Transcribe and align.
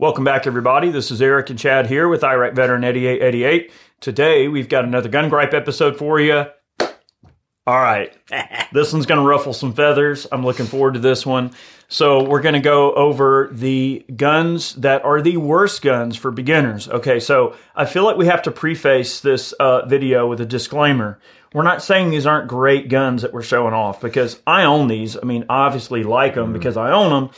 Welcome 0.00 0.24
back, 0.24 0.46
everybody. 0.46 0.88
This 0.88 1.10
is 1.10 1.20
Eric 1.20 1.50
and 1.50 1.58
Chad 1.58 1.86
here 1.86 2.08
with 2.08 2.24
Iraq 2.24 2.54
Veteran 2.54 2.84
8888. 2.84 3.70
Today, 4.00 4.48
we've 4.48 4.70
got 4.70 4.86
another 4.86 5.10
Gun 5.10 5.28
Gripe 5.28 5.52
episode 5.52 5.98
for 5.98 6.18
you. 6.18 6.46
All 6.80 6.88
right. 7.66 8.10
this 8.72 8.94
one's 8.94 9.04
going 9.04 9.20
to 9.20 9.28
ruffle 9.28 9.52
some 9.52 9.74
feathers. 9.74 10.26
I'm 10.32 10.42
looking 10.42 10.64
forward 10.64 10.94
to 10.94 11.00
this 11.00 11.26
one. 11.26 11.50
So, 11.88 12.24
we're 12.24 12.40
going 12.40 12.54
to 12.54 12.60
go 12.60 12.94
over 12.94 13.50
the 13.52 14.06
guns 14.16 14.74
that 14.76 15.04
are 15.04 15.20
the 15.20 15.36
worst 15.36 15.82
guns 15.82 16.16
for 16.16 16.30
beginners. 16.30 16.88
Okay, 16.88 17.20
so 17.20 17.54
I 17.76 17.84
feel 17.84 18.04
like 18.04 18.16
we 18.16 18.24
have 18.24 18.40
to 18.44 18.50
preface 18.50 19.20
this 19.20 19.52
uh, 19.52 19.84
video 19.84 20.26
with 20.26 20.40
a 20.40 20.46
disclaimer. 20.46 21.20
We're 21.52 21.62
not 21.62 21.82
saying 21.82 22.08
these 22.08 22.24
aren't 22.24 22.48
great 22.48 22.88
guns 22.88 23.20
that 23.20 23.34
we're 23.34 23.42
showing 23.42 23.74
off 23.74 24.00
because 24.00 24.40
I 24.46 24.64
own 24.64 24.88
these. 24.88 25.18
I 25.18 25.26
mean, 25.26 25.44
obviously 25.50 26.04
like 26.04 26.36
them 26.36 26.54
because 26.54 26.78
I 26.78 26.90
own 26.90 27.10
them, 27.10 27.30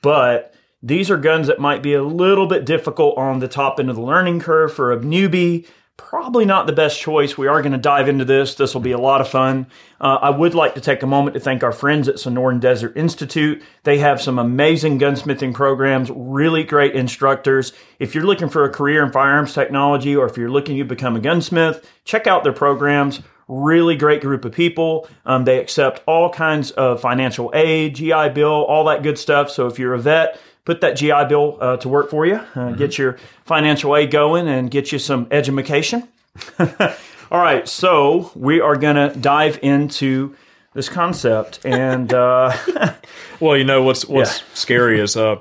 but 0.00 0.53
these 0.84 1.10
are 1.10 1.16
guns 1.16 1.46
that 1.46 1.58
might 1.58 1.82
be 1.82 1.94
a 1.94 2.02
little 2.02 2.46
bit 2.46 2.66
difficult 2.66 3.16
on 3.16 3.38
the 3.38 3.48
top 3.48 3.80
end 3.80 3.88
of 3.88 3.96
the 3.96 4.02
learning 4.02 4.38
curve 4.38 4.74
for 4.74 4.92
a 4.92 4.98
newbie. 4.98 5.66
Probably 5.96 6.44
not 6.44 6.66
the 6.66 6.74
best 6.74 7.00
choice. 7.00 7.38
We 7.38 7.46
are 7.46 7.62
going 7.62 7.72
to 7.72 7.78
dive 7.78 8.06
into 8.06 8.26
this. 8.26 8.54
This 8.54 8.74
will 8.74 8.82
be 8.82 8.92
a 8.92 8.98
lot 8.98 9.22
of 9.22 9.28
fun. 9.28 9.66
Uh, 9.98 10.18
I 10.20 10.28
would 10.28 10.54
like 10.54 10.74
to 10.74 10.82
take 10.82 11.02
a 11.02 11.06
moment 11.06 11.34
to 11.34 11.40
thank 11.40 11.62
our 11.62 11.72
friends 11.72 12.06
at 12.06 12.16
Sonoran 12.16 12.60
Desert 12.60 12.98
Institute. 12.98 13.62
They 13.84 13.96
have 13.98 14.20
some 14.20 14.38
amazing 14.38 14.98
gunsmithing 14.98 15.54
programs, 15.54 16.10
really 16.14 16.64
great 16.64 16.94
instructors. 16.94 17.72
If 17.98 18.14
you're 18.14 18.26
looking 18.26 18.50
for 18.50 18.64
a 18.64 18.70
career 18.70 19.02
in 19.02 19.10
firearms 19.10 19.54
technology 19.54 20.14
or 20.14 20.26
if 20.26 20.36
you're 20.36 20.50
looking 20.50 20.76
to 20.76 20.84
become 20.84 21.16
a 21.16 21.20
gunsmith, 21.20 21.88
check 22.04 22.26
out 22.26 22.44
their 22.44 22.52
programs 22.52 23.22
really 23.46 23.94
great 23.94 24.22
group 24.22 24.44
of 24.44 24.52
people. 24.52 25.06
Um, 25.26 25.44
they 25.44 25.58
accept 25.58 26.02
all 26.06 26.30
kinds 26.30 26.70
of 26.70 27.00
financial 27.00 27.50
aid, 27.54 27.96
GI 27.96 28.30
Bill, 28.30 28.64
all 28.64 28.84
that 28.84 29.02
good 29.02 29.18
stuff. 29.18 29.50
So 29.50 29.66
if 29.66 29.78
you're 29.78 29.92
a 29.92 29.98
vet, 29.98 30.40
put 30.64 30.80
that 30.80 30.96
GI 30.96 31.26
Bill 31.28 31.58
uh, 31.60 31.76
to 31.78 31.88
work 31.88 32.10
for 32.10 32.26
you, 32.26 32.36
uh, 32.36 32.44
mm-hmm. 32.54 32.76
get 32.76 32.98
your 32.98 33.18
financial 33.44 33.96
aid 33.96 34.10
going, 34.10 34.48
and 34.48 34.70
get 34.70 34.92
you 34.92 34.98
some 34.98 35.26
education. 35.30 36.08
all 36.58 37.40
right, 37.40 37.68
so 37.68 38.32
we 38.34 38.60
are 38.60 38.76
going 38.76 38.96
to 38.96 39.16
dive 39.18 39.58
into 39.62 40.34
this 40.74 40.88
concept, 40.88 41.64
and 41.64 42.12
uh, 42.12 42.56
well, 43.40 43.56
you 43.56 43.64
know 43.64 43.82
what's 43.82 44.06
what's 44.06 44.40
yeah. 44.40 44.46
scary 44.54 45.00
is 45.00 45.16
uh, 45.16 45.36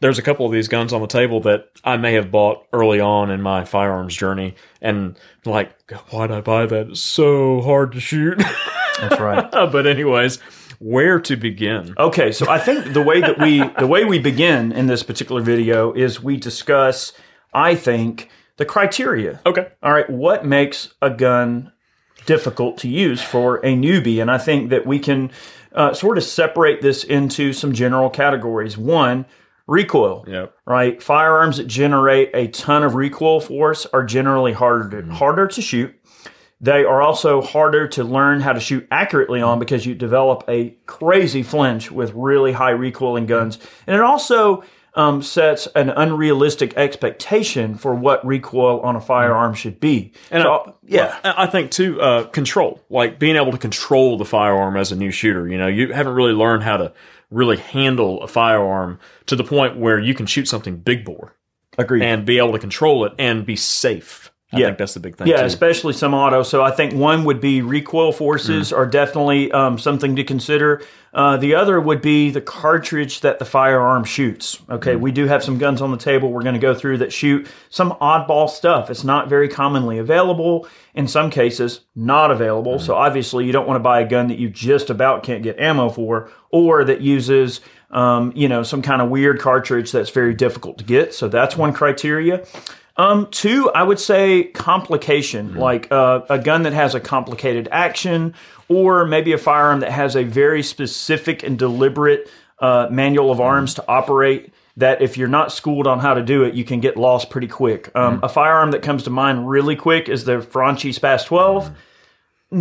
there's 0.00 0.18
a 0.18 0.22
couple 0.22 0.46
of 0.46 0.52
these 0.52 0.68
guns 0.68 0.92
on 0.92 1.00
the 1.00 1.06
table 1.06 1.40
that 1.40 1.70
I 1.84 1.96
may 1.96 2.14
have 2.14 2.30
bought 2.30 2.66
early 2.72 3.00
on 3.00 3.30
in 3.30 3.40
my 3.40 3.64
firearms 3.64 4.14
journey, 4.14 4.54
and 4.82 5.18
like, 5.44 5.72
why'd 6.10 6.30
I 6.30 6.40
buy 6.40 6.66
that? 6.66 6.90
It's 6.90 7.00
so 7.00 7.60
hard 7.62 7.92
to 7.92 8.00
shoot. 8.00 8.38
That's 9.00 9.20
right. 9.20 9.50
but 9.52 9.86
anyways, 9.86 10.38
where 10.80 11.20
to 11.20 11.36
begin? 11.36 11.94
Okay, 11.96 12.32
so 12.32 12.48
I 12.48 12.58
think 12.58 12.92
the 12.94 13.02
way 13.02 13.20
that 13.20 13.38
we 13.38 13.62
the 13.78 13.86
way 13.86 14.04
we 14.04 14.18
begin 14.18 14.72
in 14.72 14.86
this 14.86 15.02
particular 15.04 15.40
video 15.42 15.92
is 15.92 16.22
we 16.22 16.36
discuss, 16.36 17.12
I 17.54 17.74
think, 17.76 18.28
the 18.56 18.64
criteria. 18.64 19.40
Okay. 19.46 19.68
All 19.82 19.92
right, 19.92 20.08
what 20.10 20.44
makes 20.44 20.94
a 21.00 21.10
gun 21.10 21.70
difficult 22.26 22.78
to 22.78 22.88
use 22.88 23.22
for 23.22 23.58
a 23.58 23.76
newbie? 23.76 24.20
And 24.20 24.30
I 24.30 24.38
think 24.38 24.70
that 24.70 24.86
we 24.86 24.98
can 24.98 25.30
uh, 25.72 25.92
sort 25.92 26.18
of 26.18 26.24
separate 26.24 26.80
this 26.80 27.04
into 27.04 27.52
some 27.52 27.72
general 27.74 28.10
categories. 28.10 28.76
One 28.76 29.26
recoil. 29.66 30.24
Yep. 30.26 30.54
Right. 30.66 31.02
Firearms 31.02 31.58
that 31.58 31.66
generate 31.66 32.30
a 32.34 32.48
ton 32.48 32.82
of 32.82 32.94
recoil 32.94 33.40
force 33.40 33.86
are 33.92 34.02
generally 34.02 34.52
harder 34.52 34.90
to, 34.90 34.96
mm-hmm. 35.02 35.12
harder 35.12 35.46
to 35.46 35.62
shoot. 35.62 35.94
They 36.60 36.84
are 36.84 37.00
also 37.00 37.40
harder 37.40 37.88
to 37.88 38.04
learn 38.04 38.40
how 38.40 38.52
to 38.52 38.60
shoot 38.60 38.86
accurately 38.90 39.40
on 39.40 39.58
because 39.58 39.86
you 39.86 39.94
develop 39.94 40.44
a 40.46 40.76
crazy 40.86 41.42
flinch 41.42 41.90
with 41.90 42.12
really 42.14 42.52
high 42.52 42.70
recoiling 42.70 43.26
guns. 43.26 43.58
And 43.86 43.96
it 43.96 44.02
also 44.02 44.62
um, 44.94 45.22
sets 45.22 45.68
an 45.74 45.90
unrealistic 45.90 46.76
expectation 46.76 47.76
for 47.76 47.94
what 47.94 48.24
recoil 48.26 48.80
on 48.80 48.96
a 48.96 49.00
firearm 49.00 49.54
should 49.54 49.80
be. 49.80 50.12
And 50.30 50.42
so, 50.42 50.52
I, 50.52 50.72
yeah, 50.84 51.18
I 51.24 51.46
think 51.46 51.70
too, 51.70 52.00
uh, 52.00 52.24
control, 52.24 52.84
like 52.90 53.18
being 53.18 53.36
able 53.36 53.52
to 53.52 53.58
control 53.58 54.18
the 54.18 54.24
firearm 54.24 54.76
as 54.76 54.92
a 54.92 54.96
new 54.96 55.10
shooter. 55.10 55.48
You 55.48 55.56
know, 55.56 55.68
you 55.68 55.92
haven't 55.92 56.14
really 56.14 56.32
learned 56.32 56.62
how 56.62 56.76
to 56.76 56.92
really 57.30 57.56
handle 57.56 58.22
a 58.22 58.28
firearm 58.28 58.98
to 59.26 59.36
the 59.36 59.44
point 59.44 59.78
where 59.78 59.98
you 59.98 60.14
can 60.14 60.26
shoot 60.26 60.48
something 60.48 60.76
big 60.76 61.04
bore. 61.04 61.36
Agreed. 61.78 62.02
And 62.02 62.26
be 62.26 62.38
able 62.38 62.52
to 62.52 62.58
control 62.58 63.04
it 63.04 63.14
and 63.18 63.46
be 63.46 63.56
safe. 63.56 64.29
I 64.52 64.58
yeah. 64.58 64.66
think 64.66 64.78
that's 64.78 64.94
the 64.94 65.00
big 65.00 65.16
thing. 65.16 65.28
Yeah, 65.28 65.40
too. 65.40 65.44
especially 65.44 65.92
some 65.92 66.12
auto. 66.12 66.42
So 66.42 66.62
I 66.62 66.72
think 66.72 66.92
one 66.92 67.24
would 67.24 67.40
be 67.40 67.62
recoil 67.62 68.10
forces 68.10 68.72
mm. 68.72 68.76
are 68.76 68.86
definitely 68.86 69.52
um, 69.52 69.78
something 69.78 70.16
to 70.16 70.24
consider. 70.24 70.82
Uh, 71.14 71.36
the 71.36 71.54
other 71.54 71.80
would 71.80 72.02
be 72.02 72.30
the 72.30 72.40
cartridge 72.40 73.20
that 73.20 73.38
the 73.38 73.44
firearm 73.44 74.02
shoots. 74.02 74.60
Okay, 74.68 74.94
mm. 74.94 75.00
we 75.00 75.12
do 75.12 75.26
have 75.26 75.44
some 75.44 75.58
guns 75.58 75.80
on 75.80 75.92
the 75.92 75.96
table 75.96 76.32
we're 76.32 76.42
going 76.42 76.54
to 76.54 76.60
go 76.60 76.74
through 76.74 76.98
that 76.98 77.12
shoot 77.12 77.46
some 77.68 77.92
oddball 78.00 78.50
stuff. 78.50 78.90
It's 78.90 79.04
not 79.04 79.28
very 79.28 79.48
commonly 79.48 79.98
available. 79.98 80.68
In 80.94 81.06
some 81.06 81.30
cases, 81.30 81.82
not 81.94 82.32
available. 82.32 82.76
Mm. 82.76 82.80
So 82.80 82.96
obviously, 82.96 83.46
you 83.46 83.52
don't 83.52 83.68
want 83.68 83.76
to 83.76 83.82
buy 83.82 84.00
a 84.00 84.08
gun 84.08 84.26
that 84.28 84.38
you 84.38 84.50
just 84.50 84.90
about 84.90 85.22
can't 85.22 85.44
get 85.44 85.60
ammo 85.60 85.90
for, 85.90 86.28
or 86.50 86.82
that 86.84 87.00
uses 87.00 87.60
um, 87.92 88.32
you 88.34 88.48
know 88.48 88.64
some 88.64 88.82
kind 88.82 89.00
of 89.00 89.10
weird 89.10 89.38
cartridge 89.38 89.92
that's 89.92 90.10
very 90.10 90.34
difficult 90.34 90.78
to 90.78 90.84
get. 90.84 91.14
So 91.14 91.28
that's 91.28 91.56
one 91.56 91.72
criteria. 91.72 92.44
Um, 92.96 93.28
two, 93.30 93.70
I 93.70 93.82
would 93.82 94.00
say 94.00 94.44
complication, 94.44 95.50
mm-hmm. 95.50 95.58
like 95.58 95.90
uh, 95.90 96.22
a 96.28 96.38
gun 96.38 96.64
that 96.64 96.72
has 96.72 96.94
a 96.94 97.00
complicated 97.00 97.68
action, 97.70 98.34
or 98.68 99.06
maybe 99.06 99.32
a 99.32 99.38
firearm 99.38 99.80
that 99.80 99.92
has 99.92 100.16
a 100.16 100.24
very 100.24 100.62
specific 100.62 101.42
and 101.42 101.58
deliberate 101.58 102.30
uh, 102.58 102.88
manual 102.90 103.30
of 103.30 103.40
arms 103.40 103.74
to 103.74 103.84
operate. 103.88 104.52
That 104.76 105.02
if 105.02 105.18
you're 105.18 105.28
not 105.28 105.52
schooled 105.52 105.86
on 105.86 105.98
how 105.98 106.14
to 106.14 106.22
do 106.22 106.44
it, 106.44 106.54
you 106.54 106.64
can 106.64 106.80
get 106.80 106.96
lost 106.96 107.28
pretty 107.28 107.48
quick. 107.48 107.90
Um, 107.94 108.16
mm-hmm. 108.16 108.24
A 108.24 108.28
firearm 108.28 108.70
that 108.70 108.82
comes 108.82 109.02
to 109.02 109.10
mind 109.10 109.48
really 109.48 109.76
quick 109.76 110.08
is 110.08 110.24
the 110.24 110.40
Franchi 110.40 110.92
Spas 110.92 111.24
12. 111.24 111.64
Mm-hmm. 111.64 111.74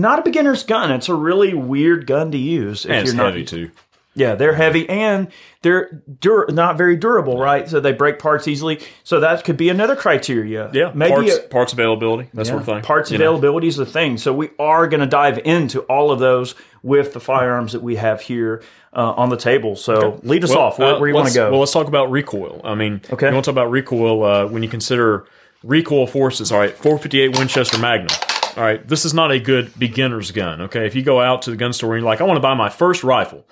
Not 0.01 0.19
a 0.19 0.21
beginner's 0.23 0.63
gun. 0.63 0.91
It's 0.91 1.09
a 1.09 1.15
really 1.15 1.53
weird 1.53 2.05
gun 2.07 2.31
to 2.31 2.37
use. 2.37 2.85
If 2.85 2.91
and 2.91 2.97
you're 2.97 3.03
it's 3.05 3.13
not, 3.13 3.27
heavy 3.27 3.45
too. 3.45 3.71
Yeah, 4.19 4.35
they're 4.35 4.53
heavy 4.53 4.87
and 4.89 5.29
they're 5.61 6.03
dur- 6.19 6.47
not 6.49 6.77
very 6.77 6.97
durable, 6.97 7.39
right? 7.39 7.69
So 7.69 7.79
they 7.79 7.93
break 7.93 8.19
parts 8.19 8.49
easily. 8.49 8.81
So 9.05 9.21
that 9.21 9.45
could 9.45 9.55
be 9.55 9.69
another 9.69 9.95
criteria. 9.95 10.69
Yeah, 10.73 10.91
maybe 10.93 11.13
parts, 11.13 11.37
a, 11.37 11.39
parts 11.47 11.73
availability, 11.73 12.29
that 12.33 12.45
yeah, 12.45 12.49
sort 12.49 12.59
of 12.59 12.65
thing. 12.65 12.81
Parts 12.81 13.11
availability 13.11 13.67
know. 13.67 13.69
is 13.69 13.77
the 13.77 13.85
thing. 13.85 14.17
So 14.17 14.33
we 14.33 14.49
are 14.59 14.87
going 14.87 14.99
to 14.99 15.07
dive 15.07 15.39
into 15.45 15.81
all 15.83 16.11
of 16.11 16.19
those 16.19 16.53
with 16.83 17.13
the 17.13 17.21
firearms 17.21 17.71
that 17.71 17.81
we 17.81 17.95
have 17.95 18.19
here 18.19 18.61
uh, 18.93 19.13
on 19.13 19.29
the 19.29 19.37
table. 19.37 19.77
So 19.77 19.93
okay. 19.93 20.27
lead 20.27 20.43
us 20.43 20.49
well, 20.49 20.59
off. 20.59 20.79
Where, 20.79 20.95
uh, 20.95 20.99
where 20.99 21.07
do 21.07 21.11
you 21.11 21.15
want 21.15 21.29
to 21.29 21.33
go? 21.33 21.51
Well, 21.51 21.61
let's 21.61 21.71
talk 21.71 21.87
about 21.87 22.11
recoil. 22.11 22.59
I 22.65 22.75
mean, 22.75 23.01
okay. 23.09 23.27
you 23.27 23.33
want 23.33 23.45
to 23.45 23.51
talk 23.51 23.55
about 23.55 23.71
recoil 23.71 24.23
uh, 24.23 24.47
when 24.47 24.63
you 24.63 24.69
consider 24.69 25.27
recoil 25.63 26.07
forces. 26.07 26.51
All 26.51 26.59
right, 26.59 26.71
458 26.71 27.37
Winchester 27.37 27.77
Magnum. 27.77 28.09
All 28.57 28.63
right, 28.63 28.85
this 28.85 29.05
is 29.05 29.13
not 29.13 29.31
a 29.31 29.39
good 29.39 29.77
beginner's 29.79 30.31
gun. 30.31 30.61
Okay, 30.63 30.85
if 30.85 30.95
you 30.95 31.03
go 31.03 31.21
out 31.21 31.43
to 31.43 31.51
the 31.51 31.55
gun 31.55 31.71
store 31.71 31.95
and 31.95 32.01
you're 32.01 32.09
like, 32.09 32.19
I 32.19 32.25
want 32.25 32.37
to 32.37 32.41
buy 32.41 32.55
my 32.55 32.69
first 32.69 33.03
rifle. 33.03 33.45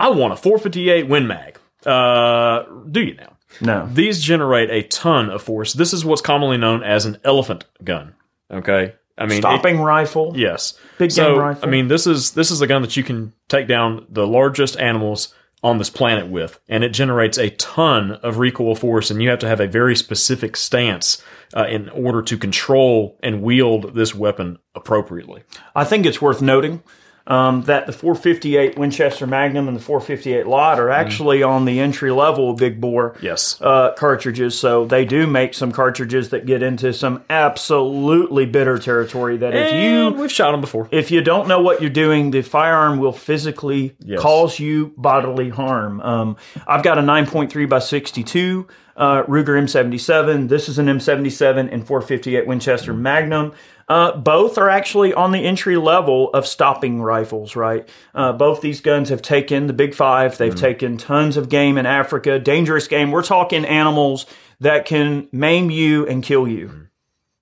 I 0.00 0.08
want 0.08 0.32
a 0.32 0.36
458 0.36 1.08
Win 1.08 1.26
Mag. 1.26 1.58
Uh, 1.84 2.64
do 2.90 3.02
you 3.02 3.14
now? 3.14 3.36
No. 3.60 3.86
These 3.92 4.22
generate 4.22 4.70
a 4.70 4.82
ton 4.88 5.28
of 5.28 5.42
force. 5.42 5.74
This 5.74 5.92
is 5.92 6.04
what's 6.06 6.22
commonly 6.22 6.56
known 6.56 6.82
as 6.82 7.04
an 7.04 7.18
elephant 7.22 7.66
gun. 7.84 8.14
Okay. 8.50 8.94
I 9.18 9.26
mean, 9.26 9.42
stopping 9.42 9.78
it, 9.78 9.82
rifle. 9.82 10.32
Yes. 10.34 10.78
Big 10.96 11.12
so, 11.12 11.32
game 11.32 11.38
rifle. 11.38 11.68
I 11.68 11.70
mean, 11.70 11.88
this 11.88 12.06
is 12.06 12.30
this 12.30 12.50
is 12.50 12.62
a 12.62 12.66
gun 12.66 12.80
that 12.80 12.96
you 12.96 13.04
can 13.04 13.34
take 13.48 13.68
down 13.68 14.06
the 14.08 14.26
largest 14.26 14.78
animals 14.78 15.34
on 15.62 15.76
this 15.76 15.90
planet 15.90 16.28
with, 16.28 16.58
and 16.70 16.82
it 16.82 16.88
generates 16.88 17.36
a 17.36 17.50
ton 17.50 18.12
of 18.12 18.38
recoil 18.38 18.74
force, 18.74 19.10
and 19.10 19.22
you 19.22 19.28
have 19.28 19.40
to 19.40 19.48
have 19.48 19.60
a 19.60 19.66
very 19.66 19.94
specific 19.94 20.56
stance 20.56 21.22
uh, 21.54 21.66
in 21.68 21.90
order 21.90 22.22
to 22.22 22.38
control 22.38 23.18
and 23.22 23.42
wield 23.42 23.94
this 23.94 24.14
weapon 24.14 24.58
appropriately. 24.74 25.42
I 25.74 25.84
think 25.84 26.06
it's 26.06 26.22
worth 26.22 26.40
noting 26.40 26.82
um, 27.30 27.62
that 27.62 27.86
the 27.86 27.92
458 27.92 28.76
Winchester 28.76 29.24
Magnum 29.24 29.68
and 29.68 29.76
the 29.76 29.80
458 29.80 30.48
Lott 30.48 30.80
are 30.80 30.86
mm-hmm. 30.86 31.00
actually 31.00 31.38
mm. 31.38 31.48
on 31.48 31.64
the 31.64 31.78
entry 31.78 32.10
level 32.10 32.52
big 32.54 32.80
bore 32.80 33.16
yes. 33.22 33.56
uh, 33.62 33.92
cartridges. 33.96 34.58
So 34.58 34.84
they 34.84 35.04
do 35.04 35.28
make 35.28 35.54
some 35.54 35.70
cartridges 35.70 36.30
that 36.30 36.44
get 36.44 36.60
into 36.60 36.92
some 36.92 37.22
absolutely 37.30 38.46
bitter 38.46 38.78
territory. 38.78 39.36
That 39.36 39.54
if 39.54 39.72
and 39.72 40.14
you 40.16 40.20
we've 40.20 40.32
shot 40.32 40.50
them 40.50 40.60
before, 40.60 40.88
if 40.90 41.12
you 41.12 41.22
don't 41.22 41.46
know 41.46 41.60
what 41.60 41.80
you're 41.80 41.88
doing, 41.88 42.32
the 42.32 42.42
firearm 42.42 42.98
will 42.98 43.12
physically 43.12 43.94
yes. 44.00 44.20
cause 44.20 44.58
you 44.58 44.92
bodily 44.96 45.50
harm. 45.50 46.00
Um, 46.00 46.36
I've 46.66 46.82
got 46.82 46.98
a 46.98 47.02
9.3 47.02 47.68
by 47.68 47.78
62 47.78 48.66
uh, 48.96 49.22
Ruger 49.22 49.56
M77. 49.56 50.48
This 50.48 50.68
is 50.68 50.78
an 50.78 50.86
M77 50.86 51.72
and 51.72 51.86
458 51.86 52.46
Winchester 52.46 52.92
Magnum. 52.92 53.52
Uh, 53.90 54.16
both 54.16 54.56
are 54.56 54.70
actually 54.70 55.12
on 55.12 55.32
the 55.32 55.44
entry 55.44 55.76
level 55.76 56.30
of 56.30 56.46
stopping 56.46 57.02
rifles, 57.02 57.56
right? 57.56 57.88
Uh, 58.14 58.32
both 58.32 58.60
these 58.60 58.80
guns 58.80 59.08
have 59.08 59.20
taken 59.20 59.66
the 59.66 59.72
big 59.72 59.96
five. 59.96 60.38
They've 60.38 60.54
mm. 60.54 60.60
taken 60.60 60.96
tons 60.96 61.36
of 61.36 61.48
game 61.48 61.76
in 61.76 61.86
Africa, 61.86 62.38
dangerous 62.38 62.86
game. 62.86 63.10
We're 63.10 63.24
talking 63.24 63.64
animals 63.64 64.26
that 64.60 64.84
can 64.84 65.26
maim 65.32 65.72
you 65.72 66.06
and 66.06 66.22
kill 66.22 66.46
you. 66.46 66.68
Mm. 66.68 66.86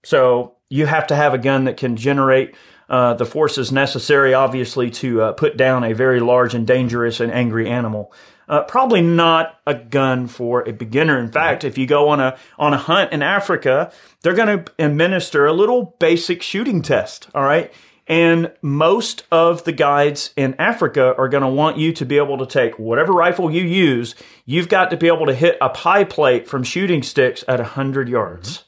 So 0.05 0.55
you 0.71 0.87
have 0.87 1.09
to 1.09 1.17
have 1.17 1.35
a 1.35 1.39
gun 1.39 1.65
that 1.65 1.77
can 1.77 1.97
generate 1.97 2.55
uh, 2.89 3.15
the 3.15 3.27
forces 3.27 3.71
necessary, 3.71 4.33
obviously, 4.35 4.91
to 4.91 5.23
uh, 5.23 5.33
put 5.33 5.57
down 5.57 5.85
a 5.85 5.95
very 5.95 6.21
large 6.21 6.55
and 6.55 6.67
dangerous 6.67 7.21
and 7.21 7.33
angry 7.33 7.69
animal. 7.69 8.13
Uh, 8.49 8.63
probably 8.63 9.03
not 9.03 9.61
a 9.67 9.75
gun 9.75 10.27
for 10.27 10.67
a 10.67 10.73
beginner. 10.73 11.19
In 11.19 11.31
fact, 11.31 11.65
if 11.65 11.77
you 11.77 11.87
go 11.87 12.09
on 12.09 12.19
a 12.19 12.39
on 12.59 12.73
a 12.73 12.79
hunt 12.79 13.13
in 13.13 13.23
Africa, 13.23 13.93
they're 14.23 14.35
going 14.35 14.65
to 14.65 14.73
administer 14.79 15.45
a 15.45 15.53
little 15.53 15.97
basic 15.99 16.41
shooting 16.41 16.81
test. 16.81 17.29
All 17.35 17.45
right. 17.45 17.73
And 18.07 18.53
most 18.63 19.25
of 19.31 19.65
the 19.65 19.73
guides 19.73 20.33
in 20.35 20.55
Africa 20.59 21.15
are 21.19 21.29
going 21.29 21.43
to 21.43 21.49
want 21.49 21.77
you 21.77 21.93
to 21.93 22.07
be 22.07 22.17
able 22.17 22.39
to 22.39 22.47
take 22.47 22.79
whatever 22.79 23.13
rifle 23.13 23.51
you 23.51 23.63
use. 23.63 24.15
You've 24.47 24.71
got 24.71 24.91
to 24.91 24.97
be 24.97 25.09
able 25.09 25.27
to 25.27 25.35
hit 25.35 25.59
a 25.61 25.69
pie 25.69 26.05
plate 26.05 26.49
from 26.49 26.65
shooting 26.65 27.03
sticks 27.03 27.45
at 27.47 27.61
100 27.61 28.09
yards. 28.09 28.65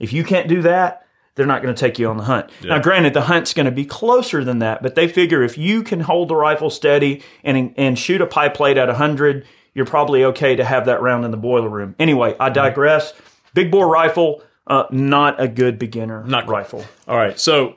If 0.00 0.12
you 0.12 0.24
can't 0.24 0.48
do 0.48 0.62
that, 0.62 1.06
they're 1.40 1.46
not 1.46 1.62
going 1.62 1.74
to 1.74 1.80
take 1.80 1.98
you 1.98 2.06
on 2.06 2.18
the 2.18 2.24
hunt. 2.24 2.50
Now, 2.62 2.78
granted, 2.82 3.14
the 3.14 3.22
hunt's 3.22 3.54
going 3.54 3.64
to 3.64 3.72
be 3.72 3.86
closer 3.86 4.44
than 4.44 4.58
that, 4.58 4.82
but 4.82 4.94
they 4.94 5.08
figure 5.08 5.42
if 5.42 5.56
you 5.56 5.82
can 5.82 6.00
hold 6.00 6.28
the 6.28 6.36
rifle 6.36 6.68
steady 6.68 7.22
and 7.42 7.72
and 7.78 7.98
shoot 7.98 8.20
a 8.20 8.26
pie 8.26 8.50
plate 8.50 8.76
at 8.76 8.88
100, 8.88 9.46
you're 9.72 9.86
probably 9.86 10.22
okay 10.24 10.54
to 10.54 10.62
have 10.66 10.84
that 10.84 11.00
round 11.00 11.24
in 11.24 11.30
the 11.30 11.38
boiler 11.38 11.70
room. 11.70 11.94
Anyway, 11.98 12.36
I 12.38 12.50
digress. 12.50 13.14
Big 13.54 13.70
bore 13.70 13.88
rifle, 13.88 14.42
uh, 14.66 14.84
not 14.90 15.40
a 15.40 15.48
good 15.48 15.78
beginner 15.78 16.22
Not 16.24 16.44
good. 16.44 16.52
rifle. 16.52 16.84
All 17.08 17.16
right, 17.16 17.40
so 17.40 17.76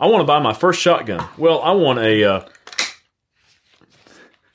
I 0.00 0.08
want 0.08 0.22
to 0.22 0.26
buy 0.26 0.40
my 0.40 0.52
first 0.52 0.80
shotgun. 0.80 1.24
Well, 1.38 1.62
I 1.62 1.70
want 1.70 2.00
a 2.00 2.24
uh, 2.24 2.48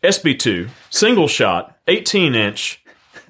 SB2 0.04 0.68
single 0.90 1.30
shot, 1.30 1.78
18 1.88 2.36
inch 2.36 2.84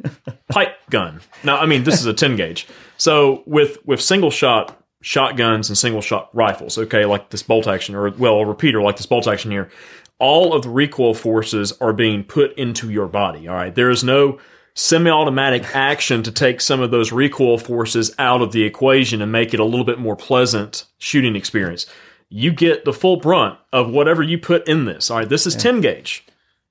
pipe 0.50 0.76
gun. 0.90 1.22
Now, 1.44 1.58
I 1.58 1.68
mean, 1.68 1.84
this 1.84 2.00
is 2.00 2.08
a 2.08 2.14
10 2.16 2.36
gauge. 2.36 2.68
So 2.98 3.44
with 3.46 3.78
with 3.86 4.02
single 4.02 4.31
shot 4.31 4.79
shotguns 5.01 5.69
and 5.69 5.78
single 5.78 6.01
shot 6.01 6.30
rifles, 6.34 6.78
okay, 6.78 7.06
like 7.06 7.30
this 7.30 7.44
bolt 7.44 7.68
action, 7.68 7.96
or 7.96 8.10
well, 8.12 8.40
a 8.40 8.46
repeater 8.46 8.81
like 8.81 8.98
this 8.98 9.06
bolt 9.06 9.28
action 9.28 9.51
here, 9.51 9.69
all 10.19 10.54
of 10.54 10.63
the 10.63 10.69
recoil 10.69 11.13
forces 11.13 11.72
are 11.80 11.94
being 11.94 12.24
put 12.24 12.54
into 12.57 12.90
your 12.90 13.07
body. 13.07 13.48
All 13.48 13.56
right, 13.56 13.74
there 13.74 13.90
is 13.90 14.04
no 14.04 14.40
semi-automatic 14.74 15.75
action 15.75 16.24
to 16.24 16.31
take 16.31 16.62
some 16.62 16.80
of 16.81 16.92
those 16.92 17.12
recoil 17.12 17.57
forces 17.57 18.13
out 18.19 18.42
of 18.42 18.51
the 18.51 18.63
equation 18.63 19.22
and 19.22 19.31
make 19.31 19.54
it 19.54 19.60
a 19.60 19.66
little 19.66 19.86
bit 19.86 20.00
more 20.00 20.16
pleasant 20.16 20.86
shooting 20.98 21.36
experience. 21.36 21.86
You 22.30 22.52
get 22.52 22.86
the 22.86 22.94
full 22.94 23.18
brunt 23.18 23.57
of 23.74 23.90
whatever 23.90 24.22
you 24.22 24.38
put 24.38 24.68
in 24.68 24.86
this. 24.86 25.10
All 25.10 25.18
right, 25.18 25.28
this 25.28 25.48
is 25.48 25.56
10 25.56 25.81
gauge. 25.81 26.25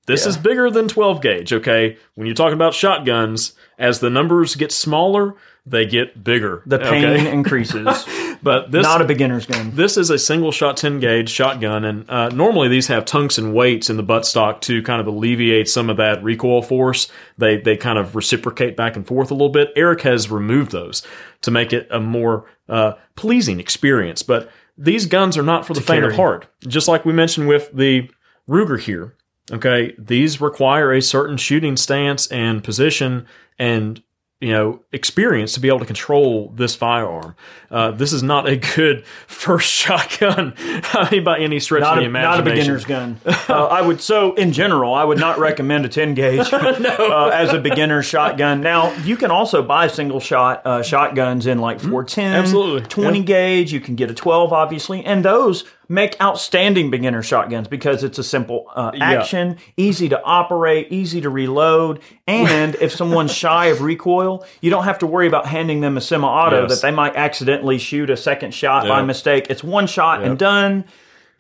This 0.08 0.26
is 0.26 0.36
bigger 0.36 0.70
than 0.70 0.88
12 0.88 1.22
gauge, 1.22 1.52
okay? 1.52 1.96
When 2.14 2.26
you're 2.26 2.34
talking 2.34 2.54
about 2.54 2.74
shotguns, 2.74 3.52
as 3.78 4.00
the 4.00 4.10
numbers 4.10 4.56
get 4.56 4.72
smaller, 4.72 5.34
they 5.70 5.86
get 5.86 6.24
bigger. 6.24 6.62
The 6.66 6.78
pain 6.78 7.04
okay? 7.04 7.30
increases. 7.32 8.06
But 8.42 8.70
this 8.70 8.84
not 8.84 9.02
a 9.02 9.04
beginner's 9.04 9.46
gun. 9.46 9.72
this 9.74 9.96
is 9.96 10.10
a 10.10 10.18
single 10.18 10.52
shot 10.52 10.76
10 10.76 11.00
gauge 11.00 11.28
shotgun, 11.28 11.84
and 11.84 12.08
uh, 12.08 12.28
normally 12.30 12.68
these 12.68 12.86
have 12.86 13.04
tunks 13.04 13.38
and 13.38 13.52
weights 13.54 13.90
in 13.90 13.96
the 13.96 14.02
buttstock 14.02 14.60
to 14.62 14.82
kind 14.82 15.00
of 15.00 15.06
alleviate 15.06 15.68
some 15.68 15.90
of 15.90 15.96
that 15.98 16.22
recoil 16.22 16.62
force. 16.62 17.08
They 17.36 17.58
they 17.58 17.76
kind 17.76 17.98
of 17.98 18.16
reciprocate 18.16 18.76
back 18.76 18.96
and 18.96 19.06
forth 19.06 19.30
a 19.30 19.34
little 19.34 19.48
bit. 19.48 19.72
Eric 19.76 20.02
has 20.02 20.30
removed 20.30 20.72
those 20.72 21.02
to 21.42 21.50
make 21.50 21.72
it 21.72 21.86
a 21.90 22.00
more 22.00 22.46
uh, 22.68 22.92
pleasing 23.16 23.60
experience. 23.60 24.22
But 24.22 24.50
these 24.76 25.06
guns 25.06 25.36
are 25.36 25.42
not 25.42 25.66
for 25.66 25.74
the 25.74 25.80
faint 25.80 26.04
of 26.04 26.14
heart. 26.14 26.46
Just 26.66 26.88
like 26.88 27.04
we 27.04 27.12
mentioned 27.12 27.48
with 27.48 27.70
the 27.72 28.08
Ruger 28.48 28.80
here. 28.80 29.14
Okay, 29.50 29.94
these 29.98 30.40
require 30.40 30.92
a 30.92 31.00
certain 31.02 31.36
shooting 31.36 31.76
stance 31.76 32.26
and 32.28 32.62
position 32.62 33.26
and 33.58 34.02
you 34.40 34.52
know 34.52 34.84
experience 34.92 35.52
to 35.54 35.58
be 35.60 35.66
able 35.66 35.80
to 35.80 35.84
control 35.84 36.50
this 36.54 36.76
firearm. 36.76 37.34
Uh, 37.70 37.90
this 37.90 38.12
is 38.12 38.22
not 38.22 38.46
a 38.48 38.56
good 38.56 39.04
first 39.26 39.68
shotgun 39.68 40.54
I 40.58 41.08
mean, 41.10 41.24
by 41.24 41.38
any 41.38 41.58
stretch 41.58 41.80
Not 41.80 41.98
of 41.98 42.04
a, 42.04 42.06
the 42.06 42.12
not 42.12 42.40
a 42.40 42.42
beginner's 42.42 42.84
gun. 42.84 43.20
Uh, 43.48 43.64
I 43.66 43.80
would 43.80 44.00
so 44.02 44.34
in 44.34 44.52
general, 44.52 44.92
I 44.94 45.02
would 45.04 45.18
not 45.18 45.38
recommend 45.38 45.86
a 45.86 45.88
10 45.88 46.12
gauge 46.14 46.52
uh, 46.52 47.30
as 47.32 47.52
a 47.54 47.58
beginner 47.58 48.02
shotgun. 48.02 48.60
Now 48.60 48.92
you 48.98 49.16
can 49.16 49.30
also 49.30 49.62
buy 49.62 49.86
single 49.88 50.20
shot 50.20 50.60
uh, 50.66 50.82
shotguns 50.82 51.46
in 51.46 51.58
like 51.58 51.80
410, 51.80 52.34
absolutely. 52.34 52.82
20 52.88 53.18
Yeah. 53.20 53.24
gauge. 53.24 53.72
You 53.72 53.80
can 53.80 53.94
get 53.96 54.10
a 54.10 54.14
12, 54.14 54.52
obviously, 54.52 55.02
and 55.04 55.24
those 55.24 55.64
make 55.88 56.20
outstanding 56.20 56.90
beginner 56.90 57.22
shotguns 57.22 57.66
because 57.68 58.04
it's 58.04 58.18
a 58.18 58.24
simple 58.24 58.66
uh, 58.74 58.92
action, 59.00 59.56
easy 59.76 60.08
to 60.10 60.22
operate, 60.22 60.92
easy 60.92 61.20
to 61.22 61.30
reload, 61.30 62.00
and 62.26 62.74
if 62.76 62.92
someone's 62.92 63.32
shy 63.44 63.66
of 63.66 63.80
recoil, 63.80 64.44
you 64.60 64.70
don't 64.70 64.84
have 64.84 64.98
to 64.98 65.06
worry 65.06 65.26
about 65.26 65.46
handing 65.46 65.80
them 65.80 65.96
a 65.96 66.00
semi-auto 66.00 66.62
Yes. 66.62 66.70
that 66.80 66.86
they 66.86 66.94
might 66.94 67.16
accidentally 67.16 67.78
shoot 67.78 68.10
a 68.10 68.16
second 68.16 68.52
shot 68.52 68.86
by 68.86 69.00
mistake. 69.02 69.46
It's 69.48 69.64
one 69.64 69.86
shot 69.86 70.22
and 70.22 70.38
done. 70.38 70.84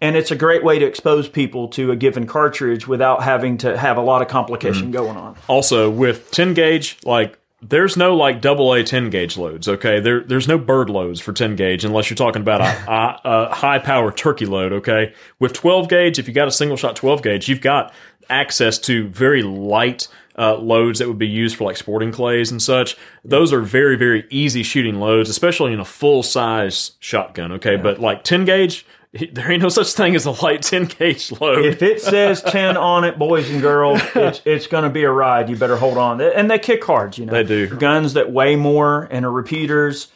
And 0.00 0.14
it's 0.14 0.30
a 0.30 0.36
great 0.36 0.62
way 0.62 0.78
to 0.78 0.86
expose 0.86 1.28
people 1.28 1.66
to 1.70 1.90
a 1.90 1.96
given 1.96 2.24
cartridge 2.28 2.86
without 2.86 3.24
having 3.24 3.58
to 3.58 3.76
have 3.76 3.96
a 3.96 4.00
lot 4.00 4.22
of 4.22 4.28
complication 4.28 4.92
going 4.92 5.16
on. 5.16 5.34
also 5.48 5.90
with 5.90 6.30
10 6.30 6.54
gauge 6.54 6.98
like 7.04 7.36
there's 7.60 7.96
no 7.96 8.14
like 8.14 8.40
double 8.40 8.72
A 8.72 8.84
10 8.84 9.10
gauge 9.10 9.36
loads 9.36 9.68
okay? 9.68 10.00
There 10.00 10.20
there's 10.20 10.46
no 10.46 10.58
bird 10.58 10.90
loads 10.90 11.20
for 11.20 11.32
10 11.32 11.56
gauge 11.56 11.84
unless 11.84 12.08
you're 12.08 12.16
talking 12.16 12.42
about 12.42 12.60
a, 12.60 12.90
a, 12.90 13.20
a 13.50 13.54
high 13.54 13.78
power 13.78 14.12
turkey 14.12 14.46
load 14.46 14.72
okay? 14.72 15.12
With 15.38 15.52
12 15.54 15.88
gauge 15.88 16.18
if 16.18 16.28
you 16.28 16.34
got 16.34 16.48
a 16.48 16.52
single 16.52 16.76
shot 16.76 16.94
12 16.96 17.22
gauge 17.22 17.48
you've 17.48 17.60
got 17.60 17.92
access 18.30 18.78
to 18.78 19.08
very 19.08 19.42
light 19.42 20.06
uh, 20.38 20.56
loads 20.56 21.00
that 21.00 21.08
would 21.08 21.18
be 21.18 21.26
used 21.26 21.56
for 21.56 21.64
like 21.64 21.76
sporting 21.76 22.12
clays 22.12 22.52
and 22.52 22.62
such. 22.62 22.96
Those 23.24 23.52
are 23.52 23.60
very 23.60 23.96
very 23.96 24.24
easy 24.30 24.62
shooting 24.62 25.00
loads 25.00 25.28
especially 25.28 25.72
in 25.72 25.80
a 25.80 25.84
full 25.84 26.22
size 26.22 26.92
shotgun 27.00 27.52
okay? 27.52 27.76
But 27.76 27.98
like 27.98 28.22
10 28.22 28.44
gauge 28.44 28.86
there 29.32 29.50
ain't 29.50 29.62
no 29.62 29.68
such 29.68 29.92
thing 29.92 30.14
as 30.14 30.26
a 30.26 30.30
light 30.30 30.62
10 30.62 30.84
gauge 30.86 31.32
load 31.40 31.64
If 31.64 31.82
it 31.82 32.00
says 32.00 32.42
10 32.42 32.76
on 32.76 33.04
it, 33.04 33.18
boys 33.18 33.48
and 33.50 33.60
girls, 33.60 34.00
it's, 34.14 34.40
it's 34.44 34.66
going 34.66 34.84
to 34.84 34.90
be 34.90 35.04
a 35.04 35.10
ride. 35.10 35.48
You 35.48 35.56
better 35.56 35.76
hold 35.76 35.98
on. 35.98 36.20
And 36.20 36.50
they 36.50 36.58
kick 36.58 36.84
hard, 36.84 37.18
you 37.18 37.26
know. 37.26 37.32
They 37.32 37.44
do. 37.44 37.68
Guns 37.68 38.14
that 38.14 38.32
weigh 38.32 38.56
more 38.56 39.08
and 39.10 39.24
are 39.24 39.30
repeaters 39.30 40.08